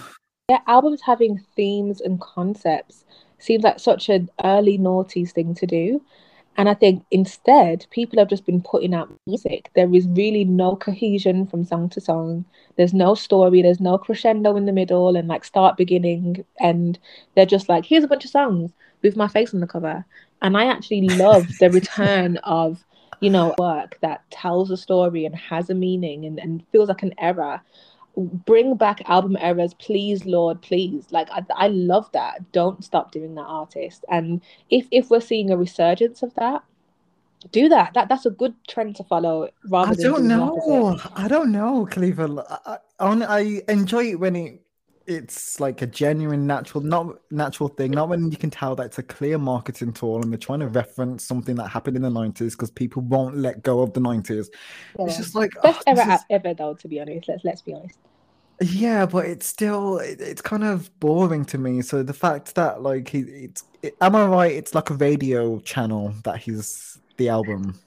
yeah, 0.49 0.59
albums 0.67 1.01
having 1.01 1.39
themes 1.55 2.01
and 2.01 2.19
concepts 2.19 3.05
seems 3.39 3.63
like 3.63 3.79
such 3.79 4.09
an 4.09 4.29
early 4.43 4.77
noughties 4.77 5.31
thing 5.31 5.55
to 5.55 5.65
do. 5.65 6.01
And 6.57 6.69
I 6.69 6.73
think 6.73 7.03
instead, 7.11 7.85
people 7.89 8.17
have 8.19 8.29
just 8.29 8.45
been 8.45 8.61
putting 8.61 8.93
out 8.93 9.11
music. 9.27 9.69
There 9.75 9.93
is 9.93 10.07
really 10.07 10.45
no 10.45 10.77
cohesion 10.77 11.47
from 11.47 11.65
song 11.65 11.89
to 11.89 11.99
song. 11.99 12.45
There's 12.77 12.93
no 12.93 13.13
story. 13.13 13.61
There's 13.61 13.81
no 13.81 13.97
crescendo 13.97 14.55
in 14.55 14.65
the 14.65 14.71
middle 14.71 15.17
and 15.17 15.27
like 15.27 15.43
start, 15.43 15.75
beginning. 15.75 16.45
And 16.61 16.97
they're 17.35 17.45
just 17.45 17.67
like, 17.67 17.85
here's 17.85 18.05
a 18.05 18.07
bunch 18.07 18.23
of 18.23 18.31
songs 18.31 18.71
with 19.01 19.17
my 19.17 19.27
face 19.27 19.53
on 19.53 19.59
the 19.59 19.67
cover. 19.67 20.05
And 20.45 20.55
I 20.55 20.67
actually 20.67 21.01
love 21.01 21.47
the 21.59 21.71
return 21.71 22.37
of, 22.43 22.85
you 23.19 23.31
know, 23.31 23.55
work 23.57 23.97
that 24.01 24.29
tells 24.29 24.69
a 24.69 24.77
story 24.77 25.25
and 25.25 25.35
has 25.35 25.71
a 25.71 25.73
meaning 25.73 26.23
and, 26.25 26.37
and 26.39 26.63
feels 26.71 26.87
like 26.87 27.01
an 27.01 27.15
era 27.17 27.63
bring 28.15 28.75
back 28.75 29.01
album 29.09 29.35
eras 29.41 29.73
please 29.73 30.23
lord 30.25 30.61
please. 30.61 31.07
Like 31.09 31.29
I, 31.31 31.43
I 31.55 31.67
love 31.69 32.09
that. 32.13 32.51
Don't 32.51 32.83
stop 32.83 33.11
doing 33.11 33.33
that 33.35 33.41
artist. 33.41 34.05
And 34.07 34.39
if 34.69 34.87
if 34.91 35.09
we're 35.09 35.19
seeing 35.19 35.49
a 35.49 35.57
resurgence 35.57 36.21
of 36.21 36.33
that 36.35 36.63
do 37.51 37.67
that. 37.69 37.93
That 37.95 38.07
that's 38.07 38.25
a 38.25 38.29
good 38.29 38.53
trend 38.67 38.95
to 38.97 39.03
follow 39.03 39.49
rather 39.67 39.91
I 39.91 39.95
don't 39.95 40.27
know. 40.27 40.99
I 41.15 41.27
don't 41.27 41.51
know, 41.51 41.85
Khalifa. 41.85 42.45
I, 42.65 42.77
I, 42.99 43.25
I 43.39 43.61
enjoy 43.67 44.11
it 44.11 44.19
when 44.19 44.35
it 44.35 44.61
it's 45.07 45.59
like 45.59 45.81
a 45.81 45.87
genuine 45.87 46.47
natural 46.47 46.83
not 46.83 47.19
natural 47.31 47.69
thing. 47.69 47.91
Not 47.91 48.09
when 48.09 48.31
you 48.31 48.37
can 48.37 48.49
tell 48.49 48.75
that 48.75 48.87
it's 48.87 48.97
a 48.97 49.03
clear 49.03 49.37
marketing 49.37 49.93
tool 49.93 50.21
and 50.21 50.31
they're 50.31 50.37
trying 50.37 50.61
to 50.61 50.67
reference 50.67 51.23
something 51.23 51.55
that 51.55 51.67
happened 51.67 51.95
in 51.95 52.01
the 52.01 52.09
90s 52.09 52.51
because 52.51 52.71
people 52.71 53.01
won't 53.03 53.37
let 53.37 53.63
go 53.63 53.81
of 53.81 53.93
the 53.93 53.99
90s 53.99 54.47
it's 54.99 55.17
just 55.17 55.35
like 55.35 55.51
oh, 55.57 55.61
best 55.63 55.83
oh, 55.87 55.93
era 55.93 56.15
is- 56.15 56.21
ever 56.29 56.53
though 56.53 56.73
to 56.73 56.87
be 56.87 56.99
honest 56.99 57.27
let's 57.27 57.43
let's 57.43 57.61
be 57.61 57.73
honest. 57.73 57.99
Yeah 58.61 59.05
but 59.05 59.25
it's 59.25 59.45
still 59.45 59.97
it, 59.99 60.21
it's 60.21 60.41
kind 60.41 60.63
of 60.63 60.97
boring 60.99 61.45
to 61.45 61.57
me. 61.57 61.81
So 61.81 62.03
the 62.03 62.13
fact 62.13 62.55
that 62.55 62.81
like 62.81 63.09
he 63.09 63.19
it's 63.19 63.63
it, 63.83 63.95
am 64.01 64.15
i 64.15 64.25
right? 64.25 64.51
It's 64.53 64.73
like 64.73 64.89
a 64.89 64.95
radio 64.95 65.59
channel 65.59 66.13
that 66.23 66.37
he's 66.37 66.99
the 67.17 67.29
album. 67.29 67.79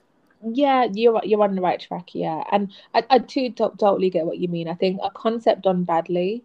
Yeah 0.52 0.86
you're 0.92 1.20
you're 1.24 1.42
on 1.42 1.54
the 1.56 1.62
right 1.62 1.80
track 1.80 2.14
yeah. 2.14 2.44
And 2.52 2.72
i, 2.94 3.02
I 3.10 3.18
too 3.18 3.50
to- 3.52 3.72
totally 3.78 4.10
get 4.10 4.26
what 4.26 4.38
you 4.38 4.48
mean. 4.48 4.68
I 4.68 4.74
think 4.74 5.00
a 5.02 5.10
concept 5.10 5.62
done 5.62 5.84
badly 5.84 6.44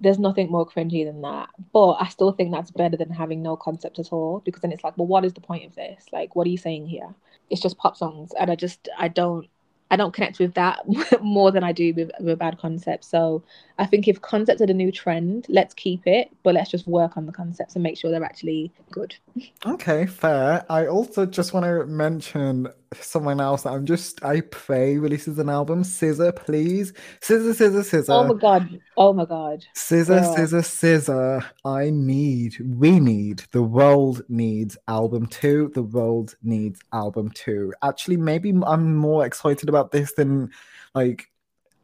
there's 0.00 0.18
nothing 0.18 0.50
more 0.50 0.66
cringy 0.66 1.04
than 1.04 1.22
that. 1.22 1.48
But 1.72 1.92
i 1.94 2.08
still 2.08 2.32
think 2.32 2.52
that's 2.52 2.70
better 2.70 2.96
than 2.96 3.10
having 3.10 3.42
no 3.42 3.56
concept 3.56 3.98
at 3.98 4.12
all 4.12 4.40
because 4.44 4.62
then 4.62 4.72
it's 4.72 4.84
like 4.84 4.96
well 4.96 5.06
what 5.06 5.24
is 5.24 5.34
the 5.34 5.40
point 5.40 5.66
of 5.66 5.74
this? 5.74 6.06
Like 6.12 6.36
what 6.36 6.46
are 6.46 6.50
you 6.50 6.58
saying 6.58 6.86
here? 6.86 7.14
It's 7.50 7.60
just 7.60 7.78
pop 7.78 7.96
songs 7.96 8.32
and 8.38 8.50
i 8.50 8.54
just 8.54 8.88
i 8.98 9.08
don't 9.08 9.48
i 9.90 9.96
don't 9.96 10.12
connect 10.12 10.38
with 10.38 10.52
that 10.54 10.80
more 11.22 11.50
than 11.50 11.64
i 11.64 11.72
do 11.72 11.94
with, 11.94 12.10
with 12.20 12.34
a 12.34 12.36
bad 12.36 12.58
concept. 12.58 13.04
So 13.04 13.42
i 13.78 13.86
think 13.86 14.06
if 14.06 14.20
concepts 14.20 14.60
are 14.60 14.66
the 14.66 14.74
new 14.74 14.92
trend 14.92 15.46
let's 15.48 15.74
keep 15.74 16.06
it 16.06 16.30
but 16.42 16.54
let's 16.54 16.70
just 16.70 16.86
work 16.86 17.16
on 17.16 17.26
the 17.26 17.32
concepts 17.32 17.74
and 17.74 17.82
make 17.82 17.96
sure 17.96 18.10
they're 18.10 18.24
actually 18.24 18.70
good. 18.90 19.16
Okay, 19.64 20.06
fair. 20.06 20.64
I 20.68 20.86
also 20.86 21.26
just 21.26 21.52
want 21.52 21.64
to 21.64 21.86
mention 21.86 22.68
someone 23.00 23.40
else 23.40 23.62
that 23.62 23.72
I'm 23.72 23.86
just 23.86 24.24
I 24.24 24.40
pray 24.42 24.98
releases 24.98 25.38
an 25.38 25.48
album. 25.48 25.82
SZA, 25.82 26.34
please. 26.36 26.92
SZA, 27.20 27.54
SZA, 27.54 27.80
SZA. 27.80 28.08
oh 28.08 28.32
my 28.32 28.40
god 28.40 28.80
oh 28.96 29.12
my 29.12 29.24
god 29.24 29.64
SZA, 29.74 30.06
girl. 30.06 30.36
SZA, 30.36 30.60
SZA. 30.60 31.44
I 31.64 31.90
need, 31.90 32.56
we 32.60 32.98
need, 33.00 33.44
the 33.52 33.62
world 33.62 34.22
needs 34.28 34.76
album 34.88 35.26
two. 35.26 35.70
The 35.74 35.82
world 35.82 36.34
needs 36.42 36.80
album 36.92 37.30
two. 37.30 37.72
Actually, 37.82 38.16
maybe 38.16 38.52
I'm 38.66 38.96
more 38.96 39.26
excited 39.26 39.68
about 39.68 39.90
this 39.90 40.12
than 40.14 40.50
like 40.94 41.30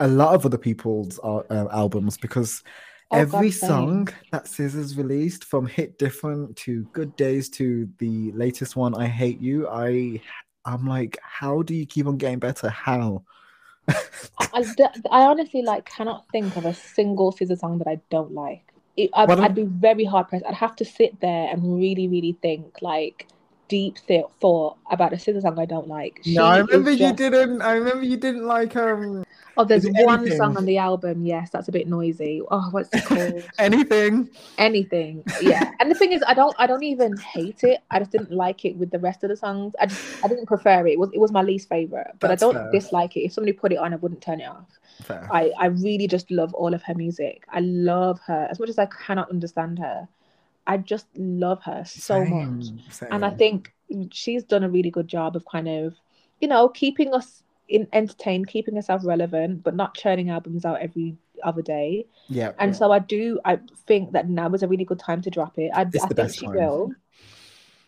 a 0.01 0.09
lot 0.09 0.35
of 0.35 0.45
other 0.45 0.59
people's 0.59 1.21
uh, 1.23 1.43
uh, 1.51 1.69
albums 1.71 2.17
because 2.17 2.63
Oh, 3.11 3.19
every 3.19 3.51
God, 3.51 3.59
song 3.59 4.09
that 4.33 4.47
SZA's 4.47 4.97
released, 4.97 5.45
from 5.45 5.67
Hit 5.67 5.99
Different 5.99 6.57
to 6.59 6.85
Good 6.93 7.15
Days 7.17 7.49
to 7.51 7.89
the 7.99 8.33
latest 8.33 8.77
one, 8.77 8.95
I 8.95 9.07
Hate 9.07 9.41
You, 9.41 9.69
I, 9.69 10.21
I'm 10.65 10.87
like, 10.87 11.19
how 11.23 11.63
do 11.63 11.75
you 11.75 11.87
keep 11.87 12.07
on 12.07 12.17
getting 12.17 12.39
better? 12.39 12.69
How? 12.69 13.23
I, 13.89 14.65
I 15.11 15.23
honestly 15.23 15.63
like 15.63 15.85
cannot 15.85 16.27
think 16.33 16.57
of 16.57 16.65
a 16.65 16.75
single 16.75 17.33
SZA 17.33 17.59
song 17.59 17.79
that 17.79 17.89
I 17.89 18.01
don't 18.11 18.33
like. 18.33 18.63
It, 18.97 19.11
I'd, 19.13 19.31
I'd 19.31 19.55
be 19.55 19.65
very 19.65 20.05
hard 20.05 20.29
pressed. 20.29 20.47
I'd 20.47 20.55
have 20.55 20.77
to 20.77 20.85
sit 20.85 21.21
there 21.21 21.49
and 21.51 21.77
really, 21.77 22.09
really 22.09 22.37
think 22.41 22.81
like 22.81 23.27
deep 23.75 23.97
th- 24.09 24.27
thought 24.43 24.77
about 24.95 25.13
a 25.17 25.17
SZA 25.17 25.41
song 25.43 25.59
I 25.59 25.69
don't 25.75 25.89
like. 25.99 26.15
She 26.25 26.35
No, 26.39 26.45
I 26.55 26.59
remember 26.65 26.91
you 26.93 26.99
just- 27.11 27.17
didn't. 27.25 27.61
I 27.71 27.73
remember 27.81 28.05
you 28.13 28.19
didn't 28.27 28.47
like 28.57 28.73
um 28.77 29.25
Oh, 29.57 29.65
there's 29.65 29.87
one 30.11 30.21
anything? 30.21 30.37
song 30.41 30.57
on 30.61 30.65
the 30.65 30.79
album. 30.79 31.17
Yes, 31.25 31.47
that's 31.55 31.69
a 31.69 31.73
bit 31.79 31.87
noisy. 31.87 32.35
Oh, 32.51 32.67
what's 32.75 32.89
it 32.93 33.05
called? 33.05 33.45
anything. 33.69 34.15
Anything. 34.59 35.23
Yeah. 35.51 35.71
And 35.81 35.91
the 35.93 35.95
thing 36.01 36.13
is, 36.17 36.23
I 36.27 36.35
don't. 36.41 36.55
I 36.59 36.67
don't 36.71 36.83
even 36.95 37.17
hate 37.35 37.63
it. 37.73 37.79
I 37.95 37.97
just 38.03 38.11
didn't 38.15 38.33
like 38.45 38.61
it 38.69 38.75
with 38.81 38.91
the 38.95 38.99
rest 39.09 39.23
of 39.25 39.29
the 39.33 39.37
songs. 39.45 39.71
I 39.81 39.87
just. 39.87 40.03
I 40.25 40.29
didn't 40.29 40.47
prefer 40.47 40.79
it. 40.87 40.93
It 40.95 40.99
was. 41.03 41.11
It 41.17 41.21
was 41.25 41.31
my 41.39 41.43
least 41.51 41.69
favorite. 41.69 42.11
But 42.21 42.29
That's 42.29 42.43
I 42.43 42.47
don't 42.47 42.55
fair. 42.63 42.73
dislike 42.79 43.13
it. 43.17 43.23
If 43.27 43.33
somebody 43.35 43.53
put 43.63 43.71
it 43.75 43.79
on, 43.85 43.93
I 43.93 43.97
wouldn't 44.03 44.23
turn 44.29 44.41
it 44.41 44.49
off. 44.57 44.71
Fair. 45.09 45.29
I, 45.41 45.43
I 45.65 45.67
really 45.87 46.09
just 46.17 46.31
love 46.41 46.53
all 46.55 46.73
of 46.79 46.83
her 46.89 46.95
music. 47.05 47.45
I 47.59 47.61
love 47.93 48.19
her 48.29 48.43
as 48.51 48.59
much 48.61 48.71
as 48.75 48.79
I 48.85 48.87
cannot 48.87 49.29
understand 49.31 49.79
her. 49.87 50.09
I 50.67 50.79
just 50.79 51.07
love 51.17 51.63
her 51.65 51.85
so 51.85 52.25
much. 52.25 52.67
Same, 52.91 53.09
And 53.13 53.25
I 53.25 53.31
think 53.31 53.73
she's 54.13 54.45
done 54.45 54.65
a 54.65 54.69
really 54.69 54.91
good 54.91 55.09
job 55.09 55.37
of 55.37 55.45
kind 55.45 55.69
of, 55.69 55.95
you 56.41 56.49
know, 56.49 56.69
keeping 56.69 57.13
us 57.15 57.43
in 57.69 57.87
entertained, 57.93 58.49
keeping 58.49 58.75
herself 58.75 59.03
relevant, 59.05 59.63
but 59.63 59.75
not 59.75 59.95
churning 59.95 60.31
albums 60.31 60.65
out 60.65 60.81
every 60.81 61.17
other 61.43 61.63
day. 61.63 62.07
yeah. 62.29 62.53
And 62.59 62.73
yeah. 62.73 62.79
so 62.79 62.93
I 62.93 62.99
do 62.99 63.41
I 63.45 63.59
think 63.87 64.13
that 64.13 64.29
now 64.29 64.51
is 64.53 64.63
a 64.63 64.69
really 64.69 64.85
good 64.85 64.99
time 64.99 65.21
to 65.23 65.31
drop 65.31 65.59
it. 65.59 65.71
I, 65.75 65.83
I 65.83 65.85
think 65.85 66.31
she 66.33 66.47
time. 66.47 66.55
will. 66.55 66.93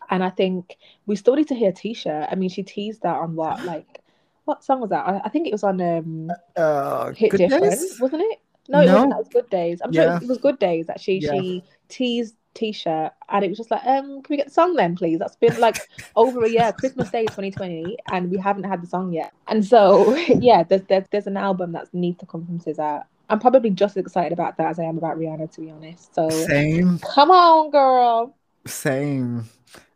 And 0.09 0.23
I 0.23 0.29
think 0.29 0.77
we 1.05 1.15
still 1.15 1.35
need 1.35 1.47
to 1.49 1.55
hear 1.55 1.71
Tisha. 1.71 2.27
I 2.31 2.35
mean, 2.35 2.49
she 2.49 2.63
teased 2.63 3.01
that 3.03 3.15
on 3.17 3.35
what 3.35 3.63
like 3.73 4.01
what 4.45 4.63
song 4.63 4.79
was 4.81 4.89
that? 4.91 5.05
I, 5.07 5.21
I 5.25 5.29
think 5.29 5.47
it 5.47 5.51
was 5.51 5.63
on 5.63 5.81
um 5.81 6.31
uh, 6.55 7.11
Hit 7.13 7.31
Good 7.31 7.37
Different, 7.37 7.63
Days? 7.65 7.99
wasn't 7.99 8.21
it? 8.23 8.39
No, 8.69 8.81
it 8.81 8.85
wasn't. 8.85 9.09
No. 9.09 9.15
That 9.15 9.19
was 9.19 9.27
Good 9.29 9.49
Days. 9.49 9.81
I'm 9.83 9.93
sure 9.93 10.03
Yeah. 10.03 10.17
it 10.21 10.27
was 10.27 10.37
Good 10.37 10.59
Days 10.59 10.87
that 10.87 10.99
she 10.99 11.17
Yeah. 11.19 11.31
she 11.33 11.63
teased 11.89 12.35
Tisha, 12.57 13.11
and 13.29 13.45
it 13.45 13.49
was 13.49 13.57
just 13.57 13.71
like, 13.71 13.85
um, 13.85 14.21
can 14.23 14.25
we 14.29 14.37
get 14.37 14.47
the 14.47 14.53
song 14.53 14.75
then, 14.75 14.95
please? 14.95 15.19
That's 15.19 15.35
been 15.35 15.59
like 15.59 15.77
over 16.15 16.43
a 16.43 16.49
year, 16.49 16.73
Christmas 16.73 17.09
Day 17.11 17.27
2020, 17.27 17.97
and 18.11 18.31
we 18.31 18.37
haven't 18.37 18.63
had 18.65 18.81
the 18.81 18.87
song 18.87 19.13
yet. 19.13 19.31
And 19.47 19.63
so, 19.65 20.15
yeah, 20.39 20.63
there's 20.63 20.83
there's, 20.89 21.05
there's 21.11 21.27
an 21.27 21.37
album 21.37 21.73
that 21.73 21.93
needs 21.93 22.17
to 22.19 22.25
come 22.25 22.45
from 22.45 22.59
SZA. 22.59 23.03
I'm 23.29 23.39
probably 23.39 23.69
just 23.71 23.97
as 23.97 24.01
excited 24.05 24.31
about 24.33 24.57
that 24.57 24.67
as 24.67 24.79
I 24.79 24.83
am 24.83 24.97
about 24.97 25.17
Rihanna, 25.17 25.51
to 25.53 25.61
be 25.61 25.69
honest. 25.69 26.15
So, 26.15 26.29
Same, 26.29 26.99
come 26.99 27.29
on, 27.31 27.69
girl. 27.71 28.35
same. 28.65 29.49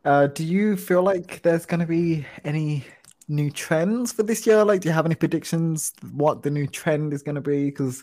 Uh, 0.03 0.27
do 0.27 0.43
you 0.43 0.75
feel 0.77 1.03
like 1.03 1.41
there's 1.43 1.65
gonna 1.65 1.85
be 1.85 2.25
any 2.43 2.85
new 3.27 3.49
trends 3.51 4.11
for 4.11 4.23
this 4.23 4.45
year? 4.47 4.63
Like, 4.65 4.81
do 4.81 4.89
you 4.89 4.93
have 4.93 5.05
any 5.05 5.15
predictions 5.15 5.93
what 6.11 6.43
the 6.43 6.49
new 6.51 6.67
trend 6.67 7.13
is 7.13 7.23
gonna 7.23 7.41
be? 7.41 7.65
Because 7.65 8.01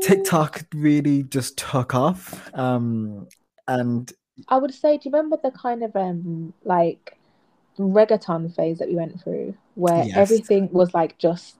TikTok 0.00 0.64
really 0.74 1.24
just 1.24 1.56
took 1.58 1.94
off. 1.94 2.48
Um, 2.54 3.28
and 3.68 4.10
I 4.48 4.56
would 4.56 4.74
say, 4.74 4.96
do 4.96 5.08
you 5.08 5.12
remember 5.12 5.38
the 5.42 5.50
kind 5.50 5.82
of 5.82 5.94
um 5.94 6.52
like 6.64 7.16
reggaeton 7.78 8.54
phase 8.54 8.78
that 8.78 8.88
we 8.88 8.96
went 8.96 9.20
through, 9.22 9.54
where 9.74 10.04
Yes. 10.06 10.18
everything 10.18 10.68
was 10.72 10.94
like 10.94 11.18
just 11.18 11.56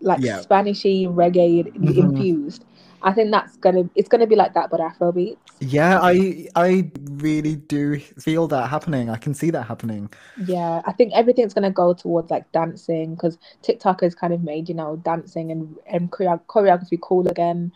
like 0.00 0.20
Yeah. 0.20 0.38
Spanishy 0.38 1.06
reggae 1.06 1.72
Mhm. 1.76 1.96
infused? 1.96 2.64
I 3.02 3.12
think 3.12 3.30
that's 3.30 3.56
gonna 3.58 3.88
it's 3.94 4.08
gonna 4.08 4.26
be 4.26 4.36
like 4.36 4.54
that, 4.54 4.70
but 4.70 4.80
Afrobeats. 4.80 5.36
yeah, 5.60 5.98
I 6.02 6.48
I 6.56 6.90
really 7.10 7.56
do 7.56 7.98
feel 7.98 8.46
that 8.48 8.68
happening. 8.68 9.10
I 9.10 9.16
can 9.16 9.34
see 9.34 9.50
that 9.50 9.62
happening. 9.64 10.10
Yeah, 10.46 10.80
I 10.86 10.92
think 10.92 11.12
everything's 11.14 11.54
gonna 11.54 11.70
go 11.70 11.92
towards 11.92 12.30
like 12.30 12.50
dancing 12.52 13.14
because 13.14 13.38
TikTok 13.62 14.00
has 14.00 14.14
kind 14.14 14.32
of 14.32 14.42
made 14.42 14.68
you 14.68 14.74
know 14.74 14.96
dancing 14.96 15.50
and 15.50 15.76
and 15.86 16.10
choreography 16.10 16.98
cool 17.00 17.28
again, 17.28 17.72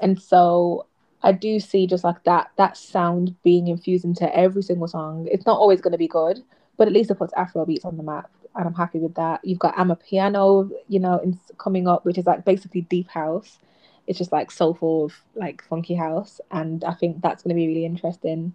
and 0.00 0.20
so 0.20 0.86
I 1.22 1.32
do 1.32 1.58
see 1.60 1.86
just 1.86 2.04
like 2.04 2.22
that 2.24 2.50
that 2.56 2.76
sound 2.76 3.34
being 3.42 3.68
infused 3.68 4.04
into 4.04 4.34
every 4.36 4.62
single 4.62 4.88
song. 4.88 5.26
It's 5.30 5.46
not 5.46 5.58
always 5.58 5.80
gonna 5.80 5.98
be 5.98 6.08
good, 6.08 6.42
but 6.76 6.86
at 6.86 6.94
least 6.94 7.10
it 7.10 7.16
puts 7.16 7.32
Afro 7.34 7.64
beats 7.64 7.84
on 7.84 7.96
the 7.96 8.02
map, 8.02 8.30
and 8.54 8.66
I'm 8.66 8.74
happy 8.74 8.98
with 8.98 9.14
that. 9.14 9.44
You've 9.44 9.58
got 9.58 9.76
Amapiano, 9.76 10.70
you 10.88 11.00
know, 11.00 11.18
in, 11.18 11.38
coming 11.58 11.88
up, 11.88 12.04
which 12.04 12.18
is 12.18 12.26
like 12.26 12.44
basically 12.44 12.82
deep 12.82 13.08
house. 13.08 13.58
It's 14.06 14.18
just 14.18 14.32
like 14.32 14.50
soulful, 14.50 15.10
like 15.34 15.62
funky 15.64 15.94
house, 15.94 16.40
and 16.50 16.84
I 16.84 16.94
think 16.94 17.22
that's 17.22 17.42
gonna 17.42 17.54
be 17.54 17.66
really 17.66 17.84
interesting. 17.84 18.54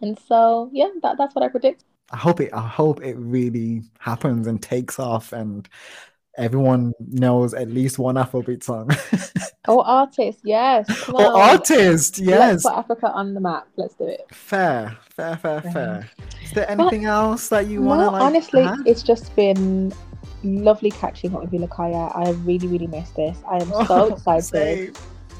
And 0.00 0.18
so 0.18 0.70
yeah, 0.72 0.88
that, 1.02 1.16
that's 1.18 1.34
what 1.34 1.44
I 1.44 1.48
predict. 1.48 1.84
I 2.10 2.16
hope 2.16 2.40
it 2.40 2.52
I 2.52 2.66
hope 2.66 3.02
it 3.02 3.16
really 3.16 3.82
happens 3.98 4.46
and 4.46 4.62
takes 4.62 4.98
off 4.98 5.32
and 5.32 5.68
everyone 6.38 6.92
knows 6.98 7.54
at 7.54 7.68
least 7.68 7.98
one 7.98 8.16
Afrobeat 8.16 8.62
song. 8.64 8.90
Oh, 9.68 9.80
artist, 9.82 10.40
yes. 10.42 10.86
Come 11.04 11.14
or 11.14 11.26
on. 11.36 11.40
artist, 11.50 12.18
Let's 12.18 12.20
yes. 12.20 12.62
put 12.64 12.72
Africa 12.72 13.12
on 13.12 13.32
the 13.32 13.38
map. 13.38 13.68
Let's 13.76 13.94
do 13.94 14.06
it. 14.08 14.26
Fair, 14.32 14.98
fair, 15.10 15.36
fair, 15.36 15.62
Yeah. 15.64 15.72
fair. 15.72 16.10
Is 16.42 16.50
there 16.50 16.68
anything 16.68 17.04
else 17.04 17.48
that 17.50 17.68
you 17.68 17.80
want 17.80 18.00
to 18.00 18.06
no, 18.06 18.10
like? 18.10 18.22
honestly, 18.22 18.62
add? 18.62 18.80
it's 18.86 19.04
just 19.04 19.34
been 19.36 19.92
lovely 20.42 20.90
catching 20.90 21.32
up 21.36 21.42
with 21.42 21.52
you, 21.52 21.60
Lakaya. 21.60 22.10
I 22.16 22.30
really, 22.40 22.66
really 22.66 22.88
miss 22.88 23.10
this. 23.10 23.38
I 23.48 23.58
am 23.58 23.68
so 23.68 23.86
Oh, 23.88 24.06
excited 24.14 24.44
same. 24.46 24.92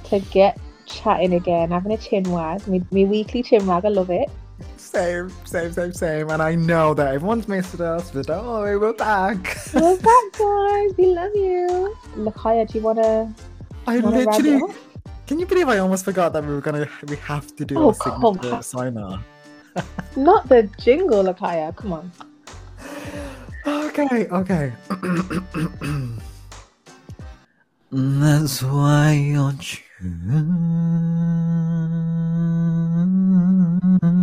to 0.04 0.20
get 0.30 0.56
chatting 0.86 1.34
again, 1.34 1.72
having 1.72 1.90
a 1.90 1.96
chin 1.98 2.22
wag, 2.30 2.64
me 2.68 3.04
weekly 3.04 3.42
chin 3.42 3.66
wag. 3.66 3.84
I 3.84 3.88
love 3.88 4.10
it. 4.10 4.30
Same, 4.76 5.30
same, 5.44 5.72
same, 5.72 5.92
same. 5.92 6.30
And 6.30 6.42
I 6.42 6.54
know 6.54 6.94
that 6.94 7.14
everyone's 7.14 7.48
missed 7.48 7.80
us, 7.80 8.10
but 8.10 8.26
don't 8.26 8.46
worry, 8.46 8.76
we're 8.78 8.92
back. 8.92 9.56
We're 9.72 9.96
back, 10.10 10.24
guys. 10.38 10.90
We 10.98 11.06
love 11.06 11.32
you. 11.34 11.96
Lakaya, 12.16 12.66
do 12.68 12.78
you 12.78 12.84
wanna? 12.84 13.34
I 13.86 13.98
wanna 14.00 14.26
wrap 14.26 14.40
it 14.40 14.44
literally. 14.44 14.74
Can 15.26 15.38
you 15.38 15.46
believe 15.46 15.68
I 15.68 15.78
almost 15.78 16.04
forgot 16.04 16.32
that 16.34 16.44
we 16.44 16.52
were 16.52 16.60
gonna? 16.60 16.86
We 17.08 17.16
have 17.16 17.54
to 17.56 17.64
do 17.64 17.78
Oh, 17.78 17.90
a 17.90 17.94
signature 17.94 18.62
sign 18.62 18.98
off. 18.98 19.22
Not 20.16 20.48
the 20.48 20.68
jingle, 20.78 21.24
Lakaya. 21.24 21.74
Come 21.74 21.92
on. 21.94 22.12
Okay, 23.66 24.26
okay. 24.28 24.72
That's 27.90 28.62
why 28.62 29.12
you're. 29.12 29.52
Oh 34.04 34.21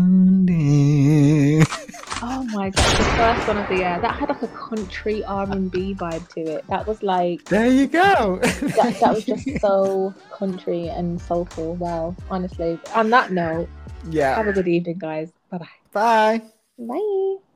my 2.60 2.70
god, 2.72 2.98
the 2.98 3.04
first 3.04 3.48
one 3.48 3.58
of 3.58 3.68
the 3.70 3.76
year 3.76 4.00
that 4.02 4.16
had 4.20 4.28
like 4.28 4.42
a 4.42 4.48
country 4.50 5.24
R 5.24 5.50
and 5.50 5.72
B 5.72 5.96
vibe 5.96 6.28
to 6.34 6.42
it. 6.42 6.68
That 6.68 6.86
was 6.86 7.02
like 7.02 7.46
There 7.46 7.68
you 7.68 7.88
go. 7.88 8.40
that, 8.44 8.98
that 9.00 9.14
was 9.16 9.24
just 9.24 9.48
so 9.62 10.14
country 10.30 10.90
and 10.90 11.22
soulful. 11.22 11.76
Wow, 11.76 12.18
honestly. 12.30 12.78
On 12.96 13.10
that 13.12 13.32
note, 13.32 13.70
yeah. 14.10 14.36
have 14.36 14.48
a 14.48 14.52
good 14.52 14.68
evening, 14.68 14.98
guys. 14.98 15.32
Bye 15.50 15.60
bye. 15.60 15.68
Bye. 15.94 16.42
Bye. 16.78 17.36